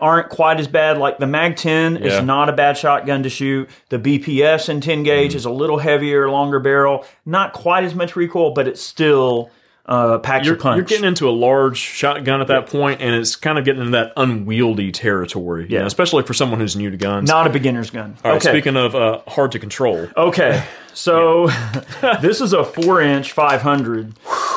aren't 0.00 0.30
quite 0.30 0.58
as 0.58 0.68
bad. 0.68 0.98
Like 0.98 1.18
the 1.18 1.26
Mag 1.26 1.56
10 1.56 1.96
Yeah. 1.96 2.06
is 2.06 2.24
not 2.24 2.48
a 2.48 2.52
bad 2.52 2.76
shotgun 2.76 3.22
to 3.22 3.28
shoot. 3.30 3.68
The 3.88 3.98
BPS 3.98 4.68
in 4.68 4.80
10 4.80 5.02
gauge 5.02 5.32
mm. 5.32 5.36
is 5.36 5.44
a 5.44 5.50
little 5.50 5.78
heavier, 5.78 6.30
longer 6.30 6.60
barrel. 6.60 7.04
Not 7.26 7.52
quite 7.52 7.84
as 7.84 7.94
much 7.94 8.16
recoil, 8.16 8.52
but 8.52 8.66
it's 8.66 8.82
still 8.82 9.50
uh, 9.90 10.14
a 10.14 10.18
punch. 10.20 10.46
you're 10.46 10.56
getting 10.84 11.04
into 11.04 11.28
a 11.28 11.32
large 11.32 11.76
shotgun 11.76 12.40
at 12.40 12.46
that 12.46 12.66
point, 12.68 13.00
and 13.00 13.14
it's 13.14 13.34
kind 13.36 13.58
of 13.58 13.64
getting 13.64 13.80
into 13.80 13.92
that 13.92 14.12
unwieldy 14.16 14.92
territory. 14.92 15.66
Yeah, 15.68 15.80
Yeah. 15.80 15.86
especially 15.86 16.22
for 16.22 16.32
someone 16.34 16.60
who's 16.60 16.76
new 16.76 16.90
to 16.90 16.96
guns. 16.96 17.28
not 17.28 17.46
a 17.46 17.50
beginner's 17.50 17.90
gun. 17.90 18.16
All 18.24 18.30
right, 18.32 18.36
okay. 18.40 18.50
Speaking 18.52 18.76
of 18.76 18.94
uh, 18.94 19.20
hard 19.26 19.52
to 19.52 19.58
control, 19.58 20.06
Okay, 20.16 20.62
so 20.94 21.48
this 22.22 22.40
is 22.40 22.52
a 22.52 22.64
four-inch 22.64 23.32
500. 23.32 24.14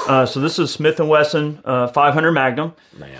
Uh, 0.07 0.25
so 0.25 0.39
this 0.39 0.59
is 0.59 0.69
Smith 0.69 0.99
and 0.99 1.07
Wesson 1.09 1.61
uh, 1.65 1.87
500 1.87 2.31
Magnum, 2.31 2.73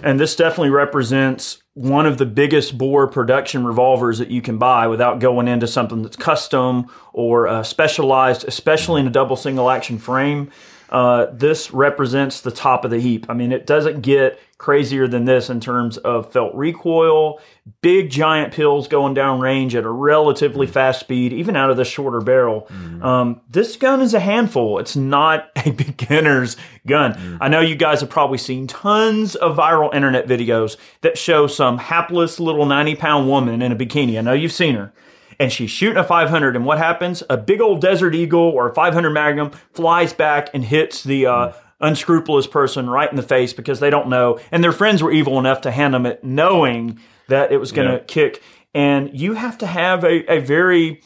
and 0.04 0.19
this 0.19 0.36
definitely 0.36 0.69
represents 0.69 1.63
one 1.75 2.05
of 2.05 2.20
the 2.20 2.25
biggest 2.25 2.77
bore 2.77 3.08
production 3.08 3.65
revolvers 3.65 4.20
that 4.20 4.29
you 4.29 4.41
can 4.41 4.58
buy 4.60 4.86
without 4.86 5.17
going 5.20 5.48
into 5.48 5.65
something 5.65 6.03
that's 6.03 6.15
custom 6.17 6.86
or 7.13 7.48
uh, 7.48 7.63
specialized, 7.63 8.46
especially 8.48 9.01
in 9.01 9.08
a 9.08 9.10
double 9.10 9.36
single 9.36 9.70
action 9.72 9.98
frame. 9.98 10.51
Uh, 10.93 11.25
this 11.33 11.71
represents 11.71 12.41
the 12.41 12.51
top 12.51 12.85
of 12.85 12.91
the 12.91 13.00
heap. 13.00 13.25
I 13.27 13.33
mean, 13.33 13.51
it 13.51 13.65
doesn't 13.65 14.01
get 14.01 14.39
crazier 14.59 15.07
than 15.07 15.25
this 15.25 15.50
in 15.50 15.59
terms 15.59 15.97
of 15.97 16.31
felt 16.31 16.53
recoil, 16.53 17.41
big 17.81 18.12
giant 18.12 18.53
pills 18.53 18.88
going 18.88 19.15
down 19.15 19.39
range 19.39 19.75
at 19.75 19.85
a 19.85 19.89
relatively 19.89 20.67
fast 20.67 21.00
speed, 21.00 21.33
even 21.33 21.55
out 21.55 21.71
of 21.71 21.77
the 21.77 21.83
shorter 21.83 22.21
barrel. 22.21 22.67
Um, 23.01 23.41
this 23.50 23.75
gun 23.75 24.01
is 24.01 24.13
a 24.13 24.19
handful. 24.19 24.77
It's 24.77 24.95
not 24.95 25.50
a 25.65 25.71
beginner's 25.71 26.57
gun. 26.85 27.39
I 27.41 27.47
know 27.47 27.59
you 27.59 27.75
guys 27.75 28.01
have 28.01 28.12
probably 28.12 28.38
seen 28.38 28.67
tons 28.67 29.33
of 29.35 29.57
viral 29.57 29.91
internet 29.95 30.27
videos 30.27 30.77
that 31.01 31.17
show 31.17 31.47
some 31.47 31.79
hapless 31.79 32.39
little 32.39 32.67
90 32.67 32.95
pound 32.95 33.27
woman 33.27 33.63
in 33.63 33.71
a 33.71 33.75
bikini. 33.75 34.19
I 34.19 34.21
know 34.21 34.33
you've 34.33 34.53
seen 34.53 34.75
her 34.75 34.93
and 35.40 35.52
she's 35.52 35.70
shooting 35.72 35.98
a 35.98 36.04
500 36.04 36.56
and 36.56 36.66
what 36.66 36.78
happens? 36.78 37.24
A 37.30 37.38
big 37.38 37.62
old 37.62 37.82
desert 37.82 38.16
eagle 38.16 38.42
or 38.42 38.70
a 38.70 38.74
500 38.74 39.10
magnum 39.12 39.52
flies 39.74 40.13
back 40.13 40.50
and 40.54 40.63
hits 40.66 41.04
the 41.04 41.25
uh, 41.28 41.52
unscrupulous 41.82 42.48
person 42.48 42.90
right 42.90 43.10
in 43.10 43.16
the 43.16 43.22
face 43.24 43.54
because 43.54 43.80
they 43.80 43.90
don't 43.90 44.10
know. 44.10 44.40
And 44.52 44.63
their 44.63 44.72
friends 44.72 45.04
were 45.04 45.12
evil 45.12 45.40
enough 45.40 45.62
to 45.62 45.72
hand 45.72 45.94
them 45.94 46.06
it 46.06 46.24
knowing 46.24 47.00
that 47.28 47.52
it 47.52 47.58
was 47.58 47.72
going 47.72 47.88
to 47.88 47.96
Yeah. 47.96 48.04
kick. 48.08 48.42
And 48.74 49.20
you 49.20 49.34
have 49.34 49.58
to 49.60 49.68
have 49.68 50.04
a, 50.04 50.32
a 50.32 50.40
very 50.40 51.02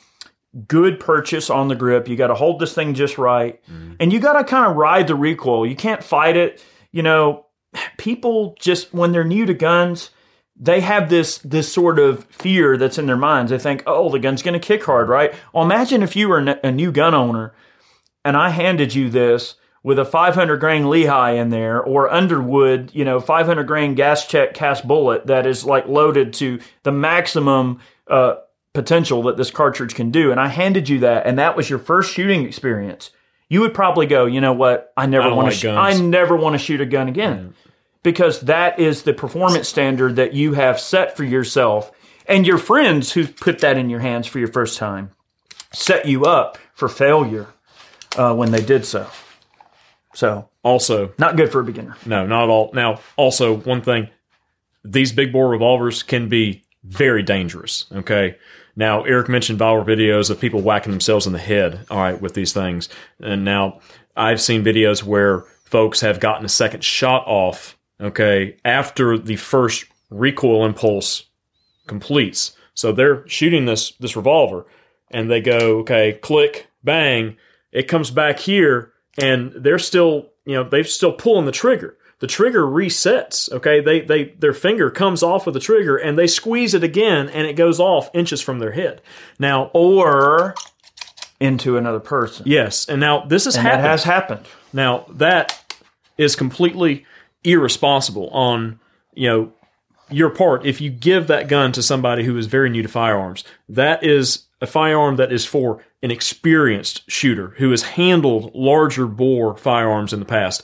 good 0.67 0.99
purchase 0.99 1.49
on 1.49 1.67
the 1.67 1.75
grip. 1.75 2.07
You 2.07 2.15
got 2.15 2.27
to 2.27 2.35
hold 2.35 2.59
this 2.59 2.73
thing 2.73 2.93
just 2.93 3.17
right. 3.17 3.61
And 3.99 4.11
you 4.13 4.19
got 4.19 4.33
to 4.33 4.43
kind 4.43 4.69
of 4.69 4.77
ride 4.77 5.07
the 5.07 5.15
recoil. 5.15 5.65
You 5.65 5.75
can't 5.75 6.03
fight 6.03 6.37
it. 6.37 6.63
You 6.91 7.03
know 7.03 7.45
people 7.97 8.55
just 8.59 8.93
when 8.93 9.11
they're 9.11 9.23
new 9.25 9.45
to 9.45 9.53
guns 9.53 10.09
they 10.59 10.81
have 10.81 11.09
this 11.09 11.37
this 11.39 11.71
sort 11.71 11.99
of 11.99 12.25
fear 12.25 12.77
that's 12.77 12.97
in 12.97 13.05
their 13.05 13.17
minds. 13.17 13.51
They 13.51 13.59
think, 13.59 13.83
"Oh, 13.85 14.09
the 14.09 14.19
gun's 14.19 14.41
going 14.41 14.59
to 14.59 14.65
kick 14.65 14.83
hard, 14.83 15.09
right?" 15.09 15.33
Well, 15.53 15.63
imagine 15.63 16.03
if 16.03 16.15
you 16.15 16.29
were 16.29 16.39
a 16.39 16.71
new 16.71 16.91
gun 16.91 17.13
owner 17.13 17.53
and 18.27 18.35
I 18.35 18.49
handed 18.49 18.93
you 18.93 19.09
this 19.09 19.55
with 19.83 19.97
a 19.97 20.03
500 20.03 20.59
grain 20.59 20.89
Lehigh 20.89 21.31
in 21.31 21.49
there 21.49 21.81
or 21.81 22.11
Underwood, 22.11 22.91
you 22.93 23.05
know, 23.05 23.21
500 23.21 23.63
grain 23.65 23.95
gas 23.95 24.27
check 24.27 24.53
cast 24.53 24.85
bullet 24.85 25.27
that 25.27 25.47
is 25.47 25.63
like 25.63 25.87
loaded 25.87 26.33
to 26.33 26.59
the 26.83 26.91
maximum 26.91 27.79
uh, 28.07 28.35
potential 28.73 29.23
that 29.23 29.37
this 29.37 29.49
cartridge 29.49 29.95
can 29.95 30.11
do, 30.11 30.31
and 30.31 30.39
I 30.39 30.47
handed 30.47 30.89
you 30.89 30.99
that, 30.99 31.25
and 31.25 31.39
that 31.39 31.55
was 31.55 31.69
your 31.69 31.79
first 31.79 32.13
shooting 32.13 32.45
experience, 32.45 33.11
you 33.47 33.61
would 33.61 33.73
probably 33.73 34.07
go, 34.07 34.25
you 34.25 34.41
know 34.41 34.51
what? 34.51 34.91
I 34.97 35.05
never 35.05 35.33
want 35.33 35.47
like 35.47 35.53
to. 35.53 35.59
Sh- 35.59 35.65
I 35.65 35.97
never 35.97 36.35
want 36.35 36.55
to 36.55 36.59
shoot 36.59 36.81
a 36.81 36.85
gun 36.85 37.07
again 37.07 37.53
because 38.07 38.39
that 38.39 38.79
is 38.79 39.03
the 39.03 39.13
performance 39.13 39.67
standard 39.67 40.15
that 40.15 40.31
you 40.31 40.53
have 40.53 40.79
set 40.79 41.17
for 41.17 41.25
yourself, 41.25 41.91
and 42.25 42.47
your 42.47 42.57
friends 42.57 43.11
who 43.11 43.27
put 43.27 43.59
that 43.59 43.77
in 43.77 43.89
your 43.89 43.99
hands 43.99 44.27
for 44.27 44.39
your 44.39 44.47
first 44.47 44.77
time 44.77 45.11
set 45.73 46.05
you 46.05 46.23
up 46.23 46.57
for 46.73 46.87
failure 46.87 47.47
uh, 48.15 48.33
when 48.33 48.51
they 48.51 48.61
did 48.61 48.85
so. 48.85 49.05
So 50.13 50.47
Also, 50.63 51.11
not 51.19 51.35
good 51.35 51.51
for 51.51 51.59
a 51.59 51.65
beginner. 51.65 51.97
no, 52.05 52.25
not 52.25 52.45
at 52.45 52.49
all. 52.49 52.71
Now, 52.73 53.01
also 53.17 53.57
one 53.57 53.81
thing, 53.81 54.07
these 54.85 55.11
big 55.11 55.33
bore 55.33 55.49
revolvers 55.49 56.01
can 56.01 56.29
be 56.29 56.63
very 56.85 57.23
dangerous. 57.23 57.87
Okay. 57.91 58.37
Now, 58.77 59.03
Eric 59.03 59.27
mentioned 59.27 59.59
viral 59.59 59.85
videos 59.85 60.29
of 60.29 60.39
people 60.39 60.61
whacking 60.61 60.93
themselves 60.93 61.27
in 61.27 61.33
the 61.33 61.39
head. 61.39 61.85
All 61.91 61.99
right, 61.99 62.21
with 62.21 62.35
these 62.35 62.53
things, 62.53 62.87
and 63.19 63.43
now 63.43 63.81
I've 64.15 64.39
seen 64.39 64.63
videos 64.63 65.03
where 65.03 65.41
folks 65.65 65.99
have 65.99 66.21
gotten 66.21 66.45
a 66.45 66.49
second 66.49 66.85
shot 66.85 67.27
off. 67.27 67.76
Okay, 67.99 68.57
after 68.63 69.17
the 69.17 69.35
first 69.37 69.85
recoil 70.09 70.65
impulse 70.65 71.25
completes. 71.87 72.55
So 72.73 72.91
they're 72.91 73.27
shooting 73.27 73.65
this 73.65 73.91
this 73.93 74.15
revolver 74.15 74.65
and 75.09 75.31
they 75.31 75.41
go, 75.41 75.79
okay, 75.79 76.13
click, 76.21 76.67
bang, 76.83 77.37
it 77.71 77.87
comes 77.87 78.11
back 78.11 78.39
here 78.39 78.91
and 79.17 79.51
they're 79.55 79.79
still, 79.79 80.29
you 80.45 80.53
know, 80.53 80.63
they're 80.69 80.83
still 80.83 81.13
pulling 81.13 81.45
the 81.45 81.51
trigger. 81.51 81.97
The 82.19 82.27
trigger 82.27 82.63
resets, 82.63 83.51
okay? 83.51 83.79
They 83.81 84.01
they 84.01 84.25
their 84.37 84.53
finger 84.53 84.91
comes 84.91 85.23
off 85.23 85.47
of 85.47 85.53
the 85.55 85.59
trigger 85.59 85.97
and 85.97 86.17
they 86.19 86.27
squeeze 86.27 86.73
it 86.75 86.83
again 86.83 87.29
and 87.29 87.47
it 87.47 87.55
goes 87.55 87.79
off 87.79 88.09
inches 88.13 88.41
from 88.41 88.59
their 88.59 88.71
head. 88.71 89.01
Now, 89.39 89.71
Or 89.73 90.53
into 91.39 91.77
another 91.77 91.99
person. 91.99 92.43
yes, 92.47 92.87
and 92.87 92.99
now 92.99 93.25
this 93.25 93.45
has 93.45 93.55
and 93.55 93.65
happened. 93.67 93.83
that 93.83 93.89
has 93.89 94.03
happened. 94.03 94.45
Now 94.73 95.05
that 95.09 95.75
is 96.17 96.35
completely 96.35 97.05
irresponsible 97.47 98.29
on 98.29 98.79
you 99.13 99.27
know 99.27 99.53
your 100.09 100.29
part 100.29 100.65
if 100.65 100.79
you 100.79 100.89
give 100.89 101.27
that 101.27 101.47
gun 101.47 101.71
to 101.73 101.83
somebody 101.83 102.23
who 102.23 102.37
is 102.37 102.47
very 102.47 102.69
new 102.69 102.81
to 102.81 102.89
firearms. 102.89 103.43
That 103.67 104.03
is 104.03 104.45
a 104.61 104.67
firearm 104.67 105.17
that 105.17 105.31
is 105.31 105.45
for 105.45 105.83
an 106.01 106.11
experienced 106.11 107.09
shooter 107.09 107.53
who 107.57 107.71
has 107.71 107.83
handled 107.83 108.53
larger 108.55 109.05
bore 109.05 109.55
firearms 109.57 110.13
in 110.13 110.19
the 110.19 110.25
past. 110.25 110.63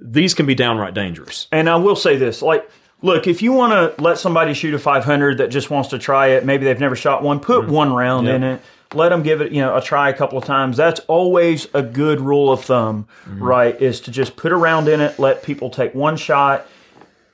These 0.00 0.34
can 0.34 0.46
be 0.46 0.54
downright 0.54 0.94
dangerous. 0.94 1.46
And 1.52 1.68
I 1.68 1.76
will 1.76 1.96
say 1.96 2.16
this, 2.16 2.42
like, 2.42 2.68
look, 3.02 3.26
if 3.26 3.40
you 3.42 3.52
want 3.52 3.72
to 3.72 4.02
let 4.02 4.18
somebody 4.18 4.54
shoot 4.54 4.74
a 4.74 4.78
500 4.78 5.38
that 5.38 5.48
just 5.48 5.70
wants 5.70 5.90
to 5.90 5.98
try 5.98 6.28
it, 6.28 6.44
maybe 6.44 6.64
they've 6.64 6.78
never 6.78 6.96
shot 6.96 7.22
one, 7.22 7.40
put 7.40 7.64
mm-hmm. 7.64 7.72
one 7.72 7.92
round 7.92 8.28
in 8.28 8.42
it. 8.42 8.60
Let 8.94 9.10
them 9.10 9.22
give 9.22 9.40
it, 9.40 9.52
you 9.52 9.60
know, 9.60 9.76
a 9.76 9.80
try 9.80 10.08
a 10.08 10.14
couple 10.14 10.38
of 10.38 10.44
times. 10.44 10.76
That's 10.76 11.00
always 11.00 11.66
a 11.74 11.82
good 11.82 12.20
rule 12.20 12.52
of 12.52 12.64
thumb, 12.64 13.06
mm-hmm. 13.24 13.42
right? 13.42 13.80
Is 13.80 14.00
to 14.02 14.10
just 14.10 14.36
put 14.36 14.52
a 14.52 14.56
round 14.56 14.88
in 14.88 15.00
it, 15.00 15.18
let 15.18 15.42
people 15.42 15.70
take 15.70 15.94
one 15.94 16.16
shot, 16.16 16.66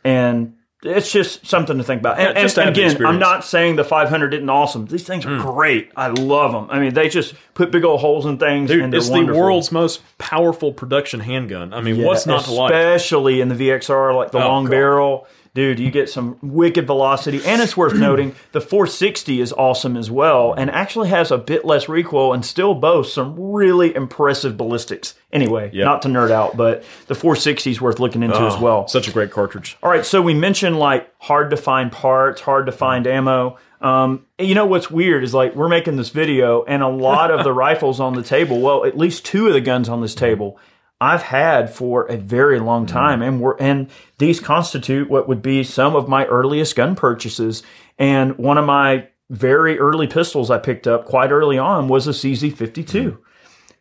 and 0.04 0.54
it's 0.82 1.10
just 1.10 1.44
something 1.44 1.76
to 1.78 1.82
think 1.82 2.00
about. 2.00 2.18
And, 2.18 2.36
Yeah, 2.36 2.42
and 2.42 2.50
the 2.50 2.68
again, 2.68 3.04
I'm 3.04 3.18
not 3.18 3.44
saying 3.44 3.76
the 3.76 3.84
500 3.84 4.32
isn't 4.34 4.48
awesome. 4.48 4.86
These 4.86 5.04
things 5.04 5.26
are 5.26 5.30
mm. 5.30 5.42
great. 5.42 5.90
I 5.96 6.08
love 6.08 6.52
them. 6.52 6.68
I 6.70 6.78
mean, 6.78 6.94
they 6.94 7.08
just 7.08 7.34
put 7.54 7.72
big 7.72 7.84
old 7.84 8.00
holes 8.00 8.26
in 8.26 8.38
things, 8.38 8.70
Dude, 8.70 8.82
and 8.82 8.94
it's 8.94 9.08
wonderful. 9.08 9.34
the 9.34 9.40
world's 9.40 9.72
most 9.72 10.02
powerful 10.18 10.72
production 10.72 11.18
handgun. 11.18 11.74
I 11.74 11.80
mean, 11.80 12.02
what's 12.04 12.26
not 12.26 12.44
to 12.44 12.52
like? 12.52 12.72
Especially 12.72 13.40
in 13.40 13.48
the 13.48 13.56
VXR, 13.56 14.14
like 14.14 14.30
the 14.30 14.38
oh, 14.38 14.46
long 14.46 14.64
God. 14.64 14.70
barrel. 14.70 15.26
Dude, 15.58 15.80
you 15.80 15.90
get 15.90 16.08
some 16.08 16.38
wicked 16.40 16.86
velocity. 16.86 17.44
And 17.44 17.60
it's 17.60 17.76
worth 17.76 17.92
noting 17.92 18.36
the 18.52 18.60
460 18.60 19.40
is 19.40 19.52
awesome 19.54 19.96
as 19.96 20.08
well 20.08 20.52
and 20.52 20.70
actually 20.70 21.08
has 21.08 21.32
a 21.32 21.36
bit 21.36 21.64
less 21.64 21.88
recoil 21.88 22.32
and 22.32 22.46
still 22.46 22.76
boasts 22.76 23.12
some 23.12 23.34
really 23.36 23.92
impressive 23.92 24.56
ballistics. 24.56 25.16
Anyway, 25.32 25.72
not 25.84 26.02
to 26.02 26.08
nerd 26.08 26.30
out, 26.30 26.56
but 26.56 26.84
the 27.08 27.16
460 27.16 27.72
is 27.72 27.80
worth 27.80 27.98
looking 27.98 28.22
into 28.22 28.38
as 28.38 28.56
well. 28.56 28.86
Such 28.86 29.08
a 29.08 29.10
great 29.10 29.32
cartridge. 29.32 29.76
All 29.82 29.90
right, 29.90 30.06
so 30.06 30.22
we 30.22 30.32
mentioned 30.32 30.78
like 30.78 31.12
hard 31.18 31.50
to 31.50 31.56
find 31.56 31.90
parts, 31.90 32.40
hard 32.40 32.66
to 32.66 32.72
find 32.72 33.08
ammo. 33.08 33.58
Um, 33.80 34.26
you 34.38 34.54
know 34.54 34.66
what's 34.66 34.92
weird 34.92 35.24
is 35.24 35.34
like 35.34 35.56
we're 35.56 35.68
making 35.68 35.96
this 35.96 36.10
video, 36.10 36.62
and 36.64 36.84
a 36.84 36.88
lot 36.88 37.32
of 37.32 37.42
the 37.42 37.52
rifles 37.66 37.98
on 37.98 38.14
the 38.14 38.22
table, 38.22 38.60
well, 38.60 38.84
at 38.84 38.96
least 38.96 39.24
two 39.24 39.48
of 39.48 39.54
the 39.54 39.60
guns 39.60 39.88
on 39.88 40.02
this 40.02 40.14
table, 40.14 40.56
I've 41.00 41.22
had 41.22 41.72
for 41.72 42.06
a 42.06 42.16
very 42.16 42.58
long 42.58 42.84
time, 42.86 43.22
and 43.22 43.40
we're 43.40 43.56
and 43.58 43.88
these 44.18 44.40
constitute 44.40 45.08
what 45.08 45.28
would 45.28 45.42
be 45.42 45.62
some 45.62 45.94
of 45.94 46.08
my 46.08 46.26
earliest 46.26 46.74
gun 46.74 46.96
purchases. 46.96 47.62
And 47.98 48.36
one 48.36 48.58
of 48.58 48.64
my 48.64 49.08
very 49.30 49.78
early 49.78 50.06
pistols 50.06 50.50
I 50.50 50.58
picked 50.58 50.86
up 50.86 51.04
quite 51.04 51.30
early 51.30 51.58
on 51.58 51.88
was 51.88 52.08
a 52.08 52.10
CZ52, 52.10 53.18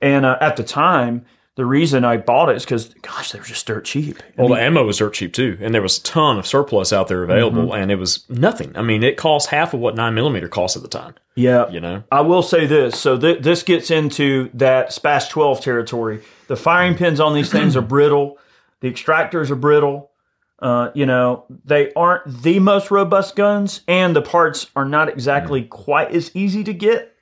and 0.01 0.25
uh, 0.25 0.37
at 0.41 0.57
the 0.57 0.63
time. 0.63 1.25
The 1.57 1.65
reason 1.65 2.05
I 2.05 2.17
bought 2.17 2.49
it 2.49 2.55
is 2.57 2.65
because, 2.65 2.93
gosh, 3.01 3.31
they 3.31 3.39
were 3.39 3.45
just 3.45 3.65
dirt 3.65 3.83
cheap. 3.83 4.21
Well, 4.37 4.49
the 4.49 4.61
ammo 4.61 4.85
was 4.85 4.99
dirt 4.99 5.15
cheap 5.15 5.33
too, 5.33 5.57
and 5.59 5.73
there 5.73 5.81
was 5.81 5.97
a 5.97 6.03
ton 6.03 6.37
of 6.37 6.45
surplus 6.45 6.93
out 6.93 7.07
there 7.07 7.23
available, 7.23 7.73
and 7.73 7.91
it 7.91 7.95
was 7.95 8.29
nothing. 8.29 8.77
I 8.77 8.83
mean, 8.83 9.01
it 9.01 9.17
cost 9.17 9.49
half 9.49 9.73
of 9.73 9.79
what 9.79 9.95
nine 9.95 10.13
millimeter 10.13 10.47
cost 10.47 10.75
at 10.75 10.83
the 10.83 10.87
time. 10.87 11.15
Yeah, 11.33 11.67
You 11.71 11.79
know, 11.79 12.03
I 12.11 12.21
will 12.21 12.43
say 12.43 12.67
this. 12.67 12.99
So 12.99 13.17
th- 13.17 13.41
this 13.41 13.63
gets 13.63 13.89
into 13.89 14.51
that 14.53 14.93
SPAS 14.93 15.29
12 15.29 15.61
territory. 15.61 16.21
The 16.45 16.55
firing 16.55 16.93
pins 16.95 17.19
on 17.19 17.33
these 17.33 17.51
things 17.51 17.75
are 17.75 17.81
brittle. 17.97 18.37
The 18.81 18.91
extractors 18.91 19.49
are 19.49 19.55
brittle. 19.55 20.11
Uh, 20.59 20.91
you 20.93 21.07
know, 21.07 21.45
they 21.65 21.91
aren't 21.93 22.43
the 22.43 22.59
most 22.59 22.91
robust 22.91 23.35
guns, 23.35 23.81
and 23.87 24.15
the 24.15 24.21
parts 24.21 24.67
are 24.75 24.85
not 24.85 25.09
exactly 25.09 25.63
quite 25.63 26.11
as 26.11 26.29
easy 26.35 26.63
to 26.63 26.73
get. 26.73 27.15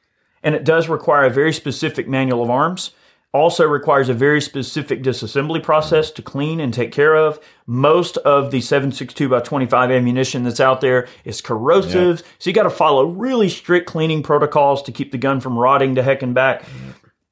And 0.43 0.53
it 0.55 0.65
does 0.65 0.89
require 0.89 1.23
a 1.25 1.29
very 1.29 1.53
specific 1.53 2.05
manual 2.07 2.43
of 2.43 2.49
arms. 2.49 2.91
Also 3.35 3.65
requires 3.65 4.07
a 4.07 4.13
very 4.13 4.39
specific 4.39 5.03
disassembly 5.03 5.61
process 5.61 6.09
to 6.09 6.21
clean 6.21 6.61
and 6.61 6.73
take 6.73 6.93
care 6.93 7.13
of. 7.17 7.37
Most 7.67 8.15
of 8.15 8.49
the 8.49 8.61
762 8.61 9.27
by 9.27 9.41
25 9.41 9.91
ammunition 9.91 10.43
that's 10.43 10.61
out 10.61 10.79
there 10.79 11.09
is 11.25 11.41
corrosive, 11.41 12.23
so 12.39 12.49
you 12.49 12.53
got 12.53 12.63
to 12.63 12.69
follow 12.69 13.03
really 13.03 13.49
strict 13.49 13.87
cleaning 13.87 14.23
protocols 14.23 14.81
to 14.83 14.93
keep 14.93 15.11
the 15.11 15.17
gun 15.17 15.41
from 15.41 15.59
rotting 15.59 15.95
to 15.95 16.01
heck 16.01 16.21
and 16.21 16.33
back. 16.33 16.63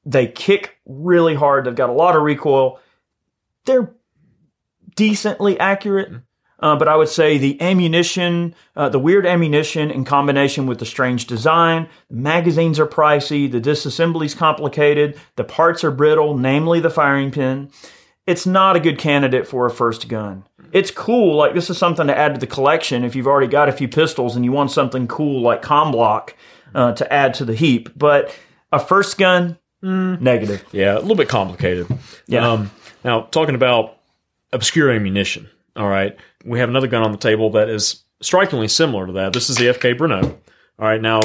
They 0.04 0.26
kick 0.26 0.76
really 0.84 1.34
hard. 1.34 1.64
They've 1.64 1.74
got 1.74 1.88
a 1.88 1.94
lot 1.94 2.16
of 2.16 2.22
recoil. 2.22 2.80
They're 3.64 3.94
decently 4.96 5.58
accurate. 5.58 6.08
Mm-hmm. 6.10 6.18
Uh, 6.64 6.74
but 6.74 6.88
I 6.88 6.96
would 6.96 7.10
say 7.10 7.36
the 7.36 7.60
ammunition, 7.60 8.54
uh, 8.74 8.88
the 8.88 8.98
weird 8.98 9.26
ammunition 9.26 9.90
in 9.90 10.02
combination 10.06 10.66
with 10.66 10.78
the 10.78 10.86
strange 10.86 11.26
design, 11.26 11.90
magazines 12.08 12.80
are 12.80 12.86
pricey, 12.86 13.52
the 13.52 13.60
disassembly's 13.60 14.34
complicated, 14.34 15.20
the 15.36 15.44
parts 15.44 15.84
are 15.84 15.90
brittle, 15.90 16.38
namely 16.38 16.80
the 16.80 16.88
firing 16.88 17.30
pin. 17.30 17.70
It's 18.26 18.46
not 18.46 18.76
a 18.76 18.80
good 18.80 18.98
candidate 18.98 19.46
for 19.46 19.66
a 19.66 19.70
first 19.70 20.08
gun. 20.08 20.44
It's 20.72 20.90
cool, 20.90 21.36
like 21.36 21.52
this 21.52 21.68
is 21.68 21.76
something 21.76 22.06
to 22.06 22.16
add 22.16 22.32
to 22.32 22.40
the 22.40 22.46
collection 22.46 23.04
if 23.04 23.14
you've 23.14 23.26
already 23.26 23.46
got 23.46 23.68
a 23.68 23.72
few 23.72 23.86
pistols 23.86 24.34
and 24.34 24.42
you 24.42 24.50
want 24.50 24.70
something 24.70 25.06
cool 25.06 25.42
like 25.42 25.60
Comblock 25.60 26.30
uh, 26.74 26.92
to 26.94 27.12
add 27.12 27.34
to 27.34 27.44
the 27.44 27.54
heap. 27.54 27.90
But 27.94 28.34
a 28.72 28.80
first 28.80 29.18
gun, 29.18 29.58
mm, 29.84 30.18
negative. 30.18 30.64
yeah, 30.72 30.94
a 30.94 31.00
little 31.00 31.14
bit 31.14 31.28
complicated. 31.28 31.88
Yeah. 32.26 32.50
Um, 32.50 32.70
now, 33.04 33.24
talking 33.24 33.54
about 33.54 33.98
obscure 34.50 34.90
ammunition. 34.90 35.50
All 35.76 35.88
right, 35.88 36.16
we 36.44 36.58
have 36.58 36.68
another 36.68 36.86
gun 36.86 37.02
on 37.02 37.12
the 37.12 37.18
table 37.18 37.50
that 37.50 37.68
is 37.68 38.04
strikingly 38.20 38.68
similar 38.68 39.06
to 39.06 39.12
that. 39.14 39.32
This 39.32 39.50
is 39.50 39.56
the 39.56 39.66
FK 39.66 39.96
Bruno. 39.96 40.20
All 40.78 40.86
right, 40.86 41.00
now 41.00 41.20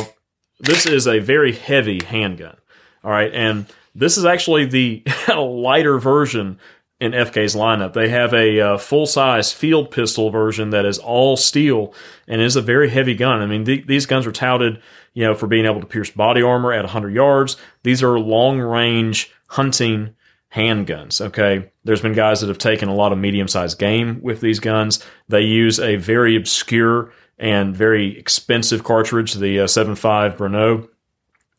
this 0.59 0.85
is 0.85 1.07
a 1.07 1.19
very 1.19 1.53
heavy 1.53 2.03
handgun. 2.03 2.55
All 3.03 3.11
right, 3.11 3.33
and 3.33 3.65
this 3.95 4.17
is 4.17 4.25
actually 4.25 4.65
the 4.65 5.03
lighter 5.35 5.97
version 5.99 6.59
in 6.99 7.13
FK's 7.13 7.55
lineup. 7.55 7.93
They 7.93 8.09
have 8.09 8.33
a 8.33 8.59
uh, 8.59 8.77
full 8.77 9.05
size 9.05 9.53
field 9.53 9.89
pistol 9.91 10.29
version 10.29 10.71
that 10.71 10.85
is 10.85 10.97
all 10.97 11.37
steel 11.37 11.93
and 12.27 12.41
is 12.41 12.55
a 12.55 12.61
very 12.61 12.89
heavy 12.89 13.15
gun. 13.15 13.41
I 13.41 13.45
mean, 13.45 13.63
th- 13.65 13.87
these 13.87 14.05
guns 14.05 14.27
are 14.27 14.31
touted, 14.31 14.81
you 15.13 15.23
know, 15.23 15.33
for 15.33 15.47
being 15.47 15.65
able 15.65 15.79
to 15.79 15.87
pierce 15.87 16.11
body 16.11 16.41
armor 16.41 16.73
at 16.73 16.83
100 16.83 17.13
yards. 17.13 17.55
These 17.83 18.03
are 18.03 18.19
long 18.19 18.59
range 18.59 19.31
hunting 19.47 20.15
handguns. 20.53 21.21
Okay. 21.21 21.71
There's 21.83 22.01
been 22.01 22.13
guys 22.13 22.41
that 22.41 22.47
have 22.47 22.57
taken 22.57 22.89
a 22.89 22.95
lot 22.95 23.11
of 23.11 23.17
medium 23.17 23.47
sized 23.47 23.77
game 23.79 24.19
with 24.21 24.41
these 24.41 24.59
guns. 24.59 25.03
They 25.27 25.41
use 25.41 25.79
a 25.79 25.95
very 25.97 26.35
obscure 26.35 27.11
and 27.37 27.75
very 27.75 28.17
expensive 28.17 28.83
cartridge, 28.83 29.33
the 29.33 29.61
uh, 29.61 29.65
7.5 29.65 30.37
Bruno. 30.37 30.89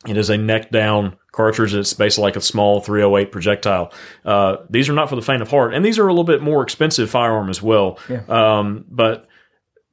It 0.06 0.16
is 0.16 0.30
a 0.30 0.37
neck 0.37 0.70
down 0.70 1.16
cartridge. 1.32 1.75
It's 1.75 1.94
basically 1.94 2.25
like 2.25 2.37
a 2.37 2.40
small 2.40 2.80
308 2.80 3.30
projectile. 3.30 3.92
Uh, 4.25 4.56
these 4.68 4.88
are 4.88 4.92
not 4.92 5.09
for 5.09 5.16
the 5.16 5.23
faint 5.23 5.42
of 5.42 5.50
heart, 5.50 5.75
and 5.75 5.85
these 5.85 5.99
are 5.99 6.06
a 6.06 6.12
little 6.12 6.25
bit 6.25 6.42
more 6.42 6.62
expensive 6.62 7.11
firearm 7.11 7.50
as 7.50 7.62
well. 7.62 7.99
Yeah. 8.09 8.23
Um, 8.28 8.85
but 8.88 9.26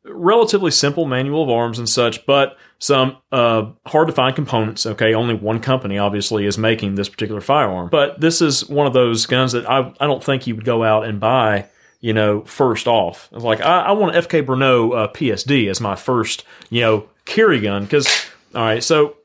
relatively 0.09 0.71
simple 0.71 1.05
manual 1.05 1.43
of 1.43 1.49
arms 1.49 1.79
and 1.79 1.87
such, 1.87 2.25
but 2.25 2.57
some 2.79 3.17
uh, 3.31 3.71
hard 3.85 4.07
to 4.07 4.13
find 4.13 4.35
components. 4.35 4.85
Okay, 4.85 5.13
only 5.13 5.33
one 5.33 5.59
company 5.59 5.97
obviously 5.97 6.45
is 6.45 6.57
making 6.57 6.95
this 6.95 7.09
particular 7.09 7.41
firearm, 7.41 7.89
but 7.89 8.19
this 8.19 8.41
is 8.41 8.67
one 8.67 8.87
of 8.87 8.93
those 8.93 9.25
guns 9.25 9.51
that 9.53 9.69
I 9.69 9.93
I 9.99 10.07
don't 10.07 10.23
think 10.23 10.47
you 10.47 10.55
would 10.55 10.65
go 10.65 10.83
out 10.83 11.05
and 11.05 11.19
buy. 11.19 11.65
You 11.99 12.13
know, 12.13 12.41
first 12.41 12.87
off, 12.87 13.27
like 13.31 13.59
I, 13.59 13.81
I 13.81 13.91
want 13.93 14.15
an 14.15 14.21
FK 14.21 14.45
Bruno 14.45 14.91
uh, 14.91 15.11
PSD 15.11 15.67
as 15.67 15.81
my 15.81 15.95
first, 15.95 16.43
you 16.69 16.81
know, 16.81 17.09
carry 17.25 17.59
gun 17.59 17.85
because 17.85 18.07
All 18.55 18.61
right, 18.61 18.83
so 18.83 19.17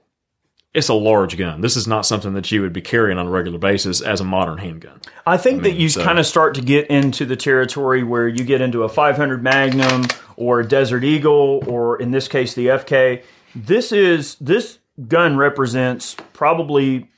it's 0.75 0.89
a 0.89 0.95
large 0.95 1.37
gun. 1.37 1.61
This 1.61 1.77
is 1.77 1.87
not 1.87 2.07
something 2.07 2.33
that 2.33 2.51
you 2.51 2.63
would 2.63 2.73
be 2.73 2.81
carrying 2.81 3.19
on 3.19 3.27
a 3.27 3.31
regular 3.31 3.59
basis 3.59 4.01
as 4.01 4.21
a 4.21 4.25
modern 4.25 4.59
handgun. 4.59 5.01
I 5.27 5.37
think 5.37 5.63
that 5.63 5.71
mean, 5.71 5.81
you 5.81 5.89
so- 5.91 6.03
kind 6.03 6.19
of 6.19 6.27
start 6.27 6.55
to 6.55 6.63
get 6.63 6.87
into 6.87 7.27
the 7.27 7.37
territory 7.37 8.03
where 8.03 8.27
you 8.27 8.45
get 8.45 8.61
into 8.61 8.83
a 8.83 8.89
500 8.89 9.43
Magnum 9.43 10.07
or 10.37 10.61
a 10.61 10.67
Desert 10.67 11.05
Eagle 11.05 11.63
or 11.67 12.01
in 12.01 12.11
this 12.11 12.27
case 12.27 12.55
the 12.55 12.69
FK. 12.69 13.23
This 13.55 13.93
is 13.93 14.37
this 14.37 14.79
gun 15.09 15.37
represents 15.37 16.17
probably 16.33 17.09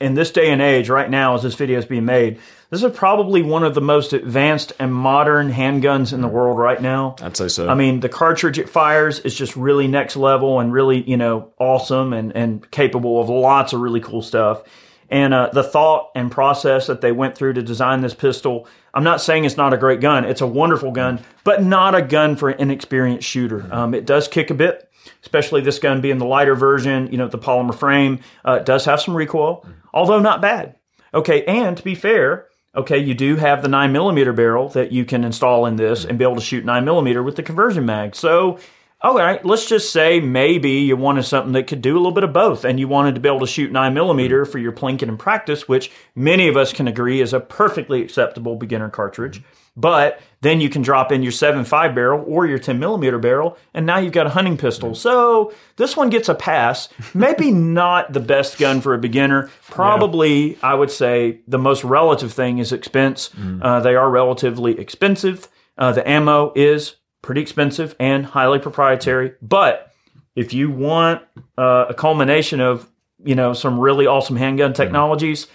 in 0.00 0.14
this 0.14 0.30
day 0.30 0.50
and 0.50 0.60
age 0.60 0.88
right 0.90 1.10
now 1.10 1.34
as 1.34 1.42
this 1.42 1.54
video 1.54 1.78
is 1.78 1.86
being 1.86 2.04
made. 2.04 2.38
This 2.70 2.82
is 2.82 2.94
probably 2.94 3.40
one 3.40 3.64
of 3.64 3.74
the 3.74 3.80
most 3.80 4.12
advanced 4.12 4.74
and 4.78 4.92
modern 4.92 5.50
handguns 5.50 6.12
in 6.12 6.20
the 6.20 6.28
world 6.28 6.58
right 6.58 6.80
now. 6.80 7.16
I'd 7.22 7.34
say 7.34 7.48
so. 7.48 7.66
I 7.66 7.74
mean, 7.74 8.00
the 8.00 8.10
cartridge 8.10 8.58
it 8.58 8.68
fires 8.68 9.20
is 9.20 9.34
just 9.34 9.56
really 9.56 9.88
next 9.88 10.16
level 10.16 10.60
and 10.60 10.70
really, 10.70 11.02
you 11.08 11.16
know, 11.16 11.50
awesome 11.58 12.12
and, 12.12 12.36
and 12.36 12.70
capable 12.70 13.22
of 13.22 13.30
lots 13.30 13.72
of 13.72 13.80
really 13.80 14.00
cool 14.00 14.20
stuff. 14.20 14.64
And 15.08 15.32
uh, 15.32 15.48
the 15.50 15.62
thought 15.62 16.10
and 16.14 16.30
process 16.30 16.88
that 16.88 17.00
they 17.00 17.10
went 17.10 17.34
through 17.34 17.54
to 17.54 17.62
design 17.62 18.02
this 18.02 18.12
pistol, 18.12 18.68
I'm 18.92 19.04
not 19.04 19.22
saying 19.22 19.46
it's 19.46 19.56
not 19.56 19.72
a 19.72 19.78
great 19.78 20.02
gun. 20.02 20.26
It's 20.26 20.42
a 20.42 20.46
wonderful 20.46 20.92
gun, 20.92 21.20
but 21.44 21.62
not 21.62 21.94
a 21.94 22.02
gun 22.02 22.36
for 22.36 22.50
an 22.50 22.60
inexperienced 22.60 23.26
shooter. 23.26 23.66
Um, 23.72 23.94
it 23.94 24.04
does 24.04 24.28
kick 24.28 24.50
a 24.50 24.54
bit, 24.54 24.90
especially 25.22 25.62
this 25.62 25.78
gun 25.78 26.02
being 26.02 26.18
the 26.18 26.26
lighter 26.26 26.54
version, 26.54 27.10
you 27.10 27.16
know, 27.16 27.28
the 27.28 27.38
polymer 27.38 27.74
frame. 27.74 28.20
Uh, 28.44 28.58
does 28.58 28.84
have 28.84 29.00
some 29.00 29.16
recoil, 29.16 29.64
although 29.94 30.20
not 30.20 30.42
bad. 30.42 30.74
Okay, 31.14 31.42
and 31.46 31.74
to 31.78 31.82
be 31.82 31.94
fair, 31.94 32.48
okay, 32.78 32.98
you 32.98 33.12
do 33.12 33.36
have 33.36 33.60
the 33.60 33.68
nine 33.68 33.92
millimeter 33.92 34.32
barrel 34.32 34.68
that 34.70 34.92
you 34.92 35.04
can 35.04 35.24
install 35.24 35.66
in 35.66 35.76
this 35.76 36.04
and 36.04 36.16
be 36.16 36.24
able 36.24 36.36
to 36.36 36.40
shoot 36.40 36.64
nine 36.64 36.84
millimeter 36.84 37.22
with 37.22 37.34
the 37.34 37.42
conversion 37.42 37.84
mag. 37.84 38.14
So, 38.14 38.58
all 39.00 39.16
right, 39.16 39.44
let's 39.44 39.68
just 39.68 39.92
say 39.92 40.20
maybe 40.20 40.70
you 40.70 40.96
wanted 40.96 41.24
something 41.24 41.52
that 41.52 41.66
could 41.66 41.82
do 41.82 41.96
a 41.96 41.98
little 41.98 42.12
bit 42.12 42.24
of 42.24 42.32
both, 42.32 42.64
and 42.64 42.78
you 42.78 42.86
wanted 42.88 43.16
to 43.16 43.20
be 43.20 43.28
able 43.28 43.40
to 43.40 43.46
shoot 43.46 43.72
nine 43.72 43.94
millimeter 43.94 44.44
for 44.44 44.58
your 44.58 44.72
plinking 44.72 45.08
and 45.08 45.18
practice, 45.18 45.68
which 45.68 45.90
many 46.14 46.48
of 46.48 46.56
us 46.56 46.72
can 46.72 46.88
agree 46.88 47.20
is 47.20 47.32
a 47.32 47.40
perfectly 47.40 48.00
acceptable 48.02 48.54
beginner 48.54 48.88
cartridge. 48.88 49.42
But 49.78 50.20
then 50.40 50.60
you 50.60 50.68
can 50.68 50.82
drop 50.82 51.12
in 51.12 51.22
your 51.22 51.30
7.5 51.30 51.94
barrel 51.94 52.24
or 52.26 52.46
your 52.46 52.58
10 52.58 52.80
millimeter 52.80 53.18
barrel, 53.18 53.56
and 53.72 53.86
now 53.86 53.98
you've 53.98 54.12
got 54.12 54.26
a 54.26 54.30
hunting 54.30 54.56
pistol. 54.56 54.94
So 54.96 55.52
this 55.76 55.96
one 55.96 56.10
gets 56.10 56.28
a 56.28 56.34
pass. 56.34 56.88
Maybe 57.14 57.52
not 57.52 58.12
the 58.12 58.20
best 58.20 58.58
gun 58.58 58.80
for 58.80 58.92
a 58.92 58.98
beginner. 58.98 59.50
Probably, 59.70 60.58
I 60.62 60.74
would 60.74 60.90
say, 60.90 61.40
the 61.46 61.58
most 61.58 61.84
relative 61.84 62.32
thing 62.32 62.58
is 62.58 62.72
expense. 62.72 63.30
Uh, 63.62 63.80
they 63.80 63.94
are 63.94 64.10
relatively 64.10 64.78
expensive. 64.78 65.48
Uh, 65.76 65.92
the 65.92 66.08
ammo 66.08 66.52
is 66.56 66.96
pretty 67.22 67.40
expensive 67.40 67.94
and 68.00 68.26
highly 68.26 68.58
proprietary. 68.58 69.34
But 69.40 69.92
if 70.34 70.52
you 70.52 70.70
want 70.72 71.22
uh, 71.56 71.86
a 71.88 71.94
culmination 71.94 72.60
of 72.60 72.90
you 73.24 73.34
know 73.34 73.52
some 73.52 73.78
really 73.78 74.06
awesome 74.06 74.36
handgun 74.36 74.72
technologies, 74.72 75.46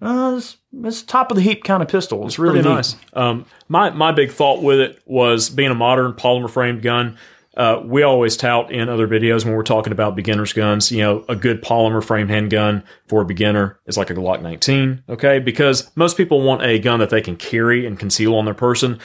uh, 0.00 0.34
it's, 0.36 0.56
it's 0.82 1.02
top 1.02 1.30
of 1.30 1.36
the 1.36 1.42
heap 1.42 1.64
kind 1.64 1.82
of 1.82 1.88
pistol. 1.88 2.26
It's 2.26 2.38
really 2.38 2.62
nice. 2.62 2.96
Um, 3.12 3.44
my 3.68 3.90
my 3.90 4.12
big 4.12 4.30
thought 4.30 4.62
with 4.62 4.80
it 4.80 5.02
was 5.04 5.50
being 5.50 5.70
a 5.70 5.74
modern 5.74 6.12
polymer 6.12 6.48
framed 6.48 6.82
gun. 6.82 7.18
Uh, 7.56 7.82
we 7.84 8.02
always 8.02 8.36
tout 8.36 8.70
in 8.70 8.88
other 8.88 9.08
videos 9.08 9.44
when 9.44 9.54
we're 9.54 9.62
talking 9.64 9.92
about 9.92 10.14
beginners 10.14 10.52
guns. 10.52 10.92
You 10.92 10.98
know, 11.02 11.24
a 11.28 11.34
good 11.34 11.62
polymer 11.62 12.02
frame 12.02 12.28
handgun 12.28 12.84
for 13.08 13.22
a 13.22 13.24
beginner 13.24 13.78
is 13.86 13.96
like 13.96 14.08
a 14.08 14.14
Glock 14.14 14.40
19. 14.40 15.02
Okay, 15.08 15.40
because 15.40 15.90
most 15.96 16.16
people 16.16 16.42
want 16.42 16.62
a 16.62 16.78
gun 16.78 17.00
that 17.00 17.10
they 17.10 17.20
can 17.20 17.36
carry 17.36 17.84
and 17.84 17.98
conceal 17.98 18.36
on 18.36 18.44
their 18.44 18.54
person. 18.54 19.00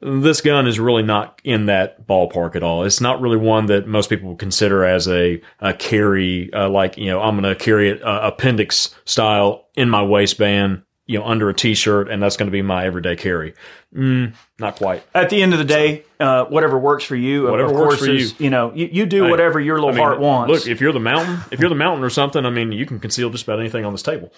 This 0.00 0.40
gun 0.40 0.66
is 0.66 0.78
really 0.78 1.02
not 1.02 1.40
in 1.42 1.66
that 1.66 2.06
ballpark 2.06 2.54
at 2.54 2.62
all. 2.62 2.84
It's 2.84 3.00
not 3.00 3.20
really 3.20 3.36
one 3.36 3.66
that 3.66 3.86
most 3.86 4.08
people 4.10 4.28
would 4.30 4.38
consider 4.38 4.84
as 4.84 5.08
a, 5.08 5.40
a 5.60 5.74
carry, 5.74 6.52
uh, 6.52 6.68
like, 6.68 6.96
you 6.96 7.06
know, 7.06 7.20
I'm 7.20 7.40
going 7.40 7.52
to 7.52 7.62
carry 7.62 7.90
it 7.90 8.02
uh, 8.02 8.20
appendix 8.22 8.94
style 9.04 9.66
in 9.74 9.90
my 9.90 10.02
waistband, 10.02 10.84
you 11.06 11.18
know, 11.18 11.24
under 11.24 11.48
a 11.48 11.54
t 11.54 11.74
shirt, 11.74 12.08
and 12.08 12.22
that's 12.22 12.36
going 12.36 12.46
to 12.46 12.52
be 12.52 12.62
my 12.62 12.84
everyday 12.86 13.16
carry. 13.16 13.54
Mm, 13.94 14.34
not 14.60 14.76
quite. 14.76 15.02
At 15.14 15.30
the 15.30 15.42
end 15.42 15.52
of 15.52 15.58
the 15.58 15.64
day, 15.64 16.04
uh, 16.20 16.44
whatever 16.44 16.78
works 16.78 17.02
for 17.02 17.16
you, 17.16 17.44
Whatever 17.44 17.70
of 17.70 17.76
works 17.76 17.98
for 17.98 18.10
is, 18.10 18.38
you 18.38 18.50
know, 18.50 18.72
you, 18.74 18.88
you 18.92 19.06
do 19.06 19.24
whatever 19.24 19.58
your 19.58 19.76
little 19.76 19.90
I 19.90 19.94
mean, 19.94 20.04
heart 20.04 20.20
wants. 20.20 20.52
Look, 20.52 20.66
if 20.68 20.80
you're 20.80 20.92
the 20.92 21.00
mountain, 21.00 21.38
if 21.50 21.58
you're 21.58 21.70
the 21.70 21.74
mountain 21.74 22.04
or 22.04 22.10
something, 22.10 22.44
I 22.44 22.50
mean, 22.50 22.70
you 22.70 22.86
can 22.86 23.00
conceal 23.00 23.30
just 23.30 23.44
about 23.44 23.58
anything 23.58 23.84
on 23.84 23.92
this 23.92 24.02
table. 24.02 24.32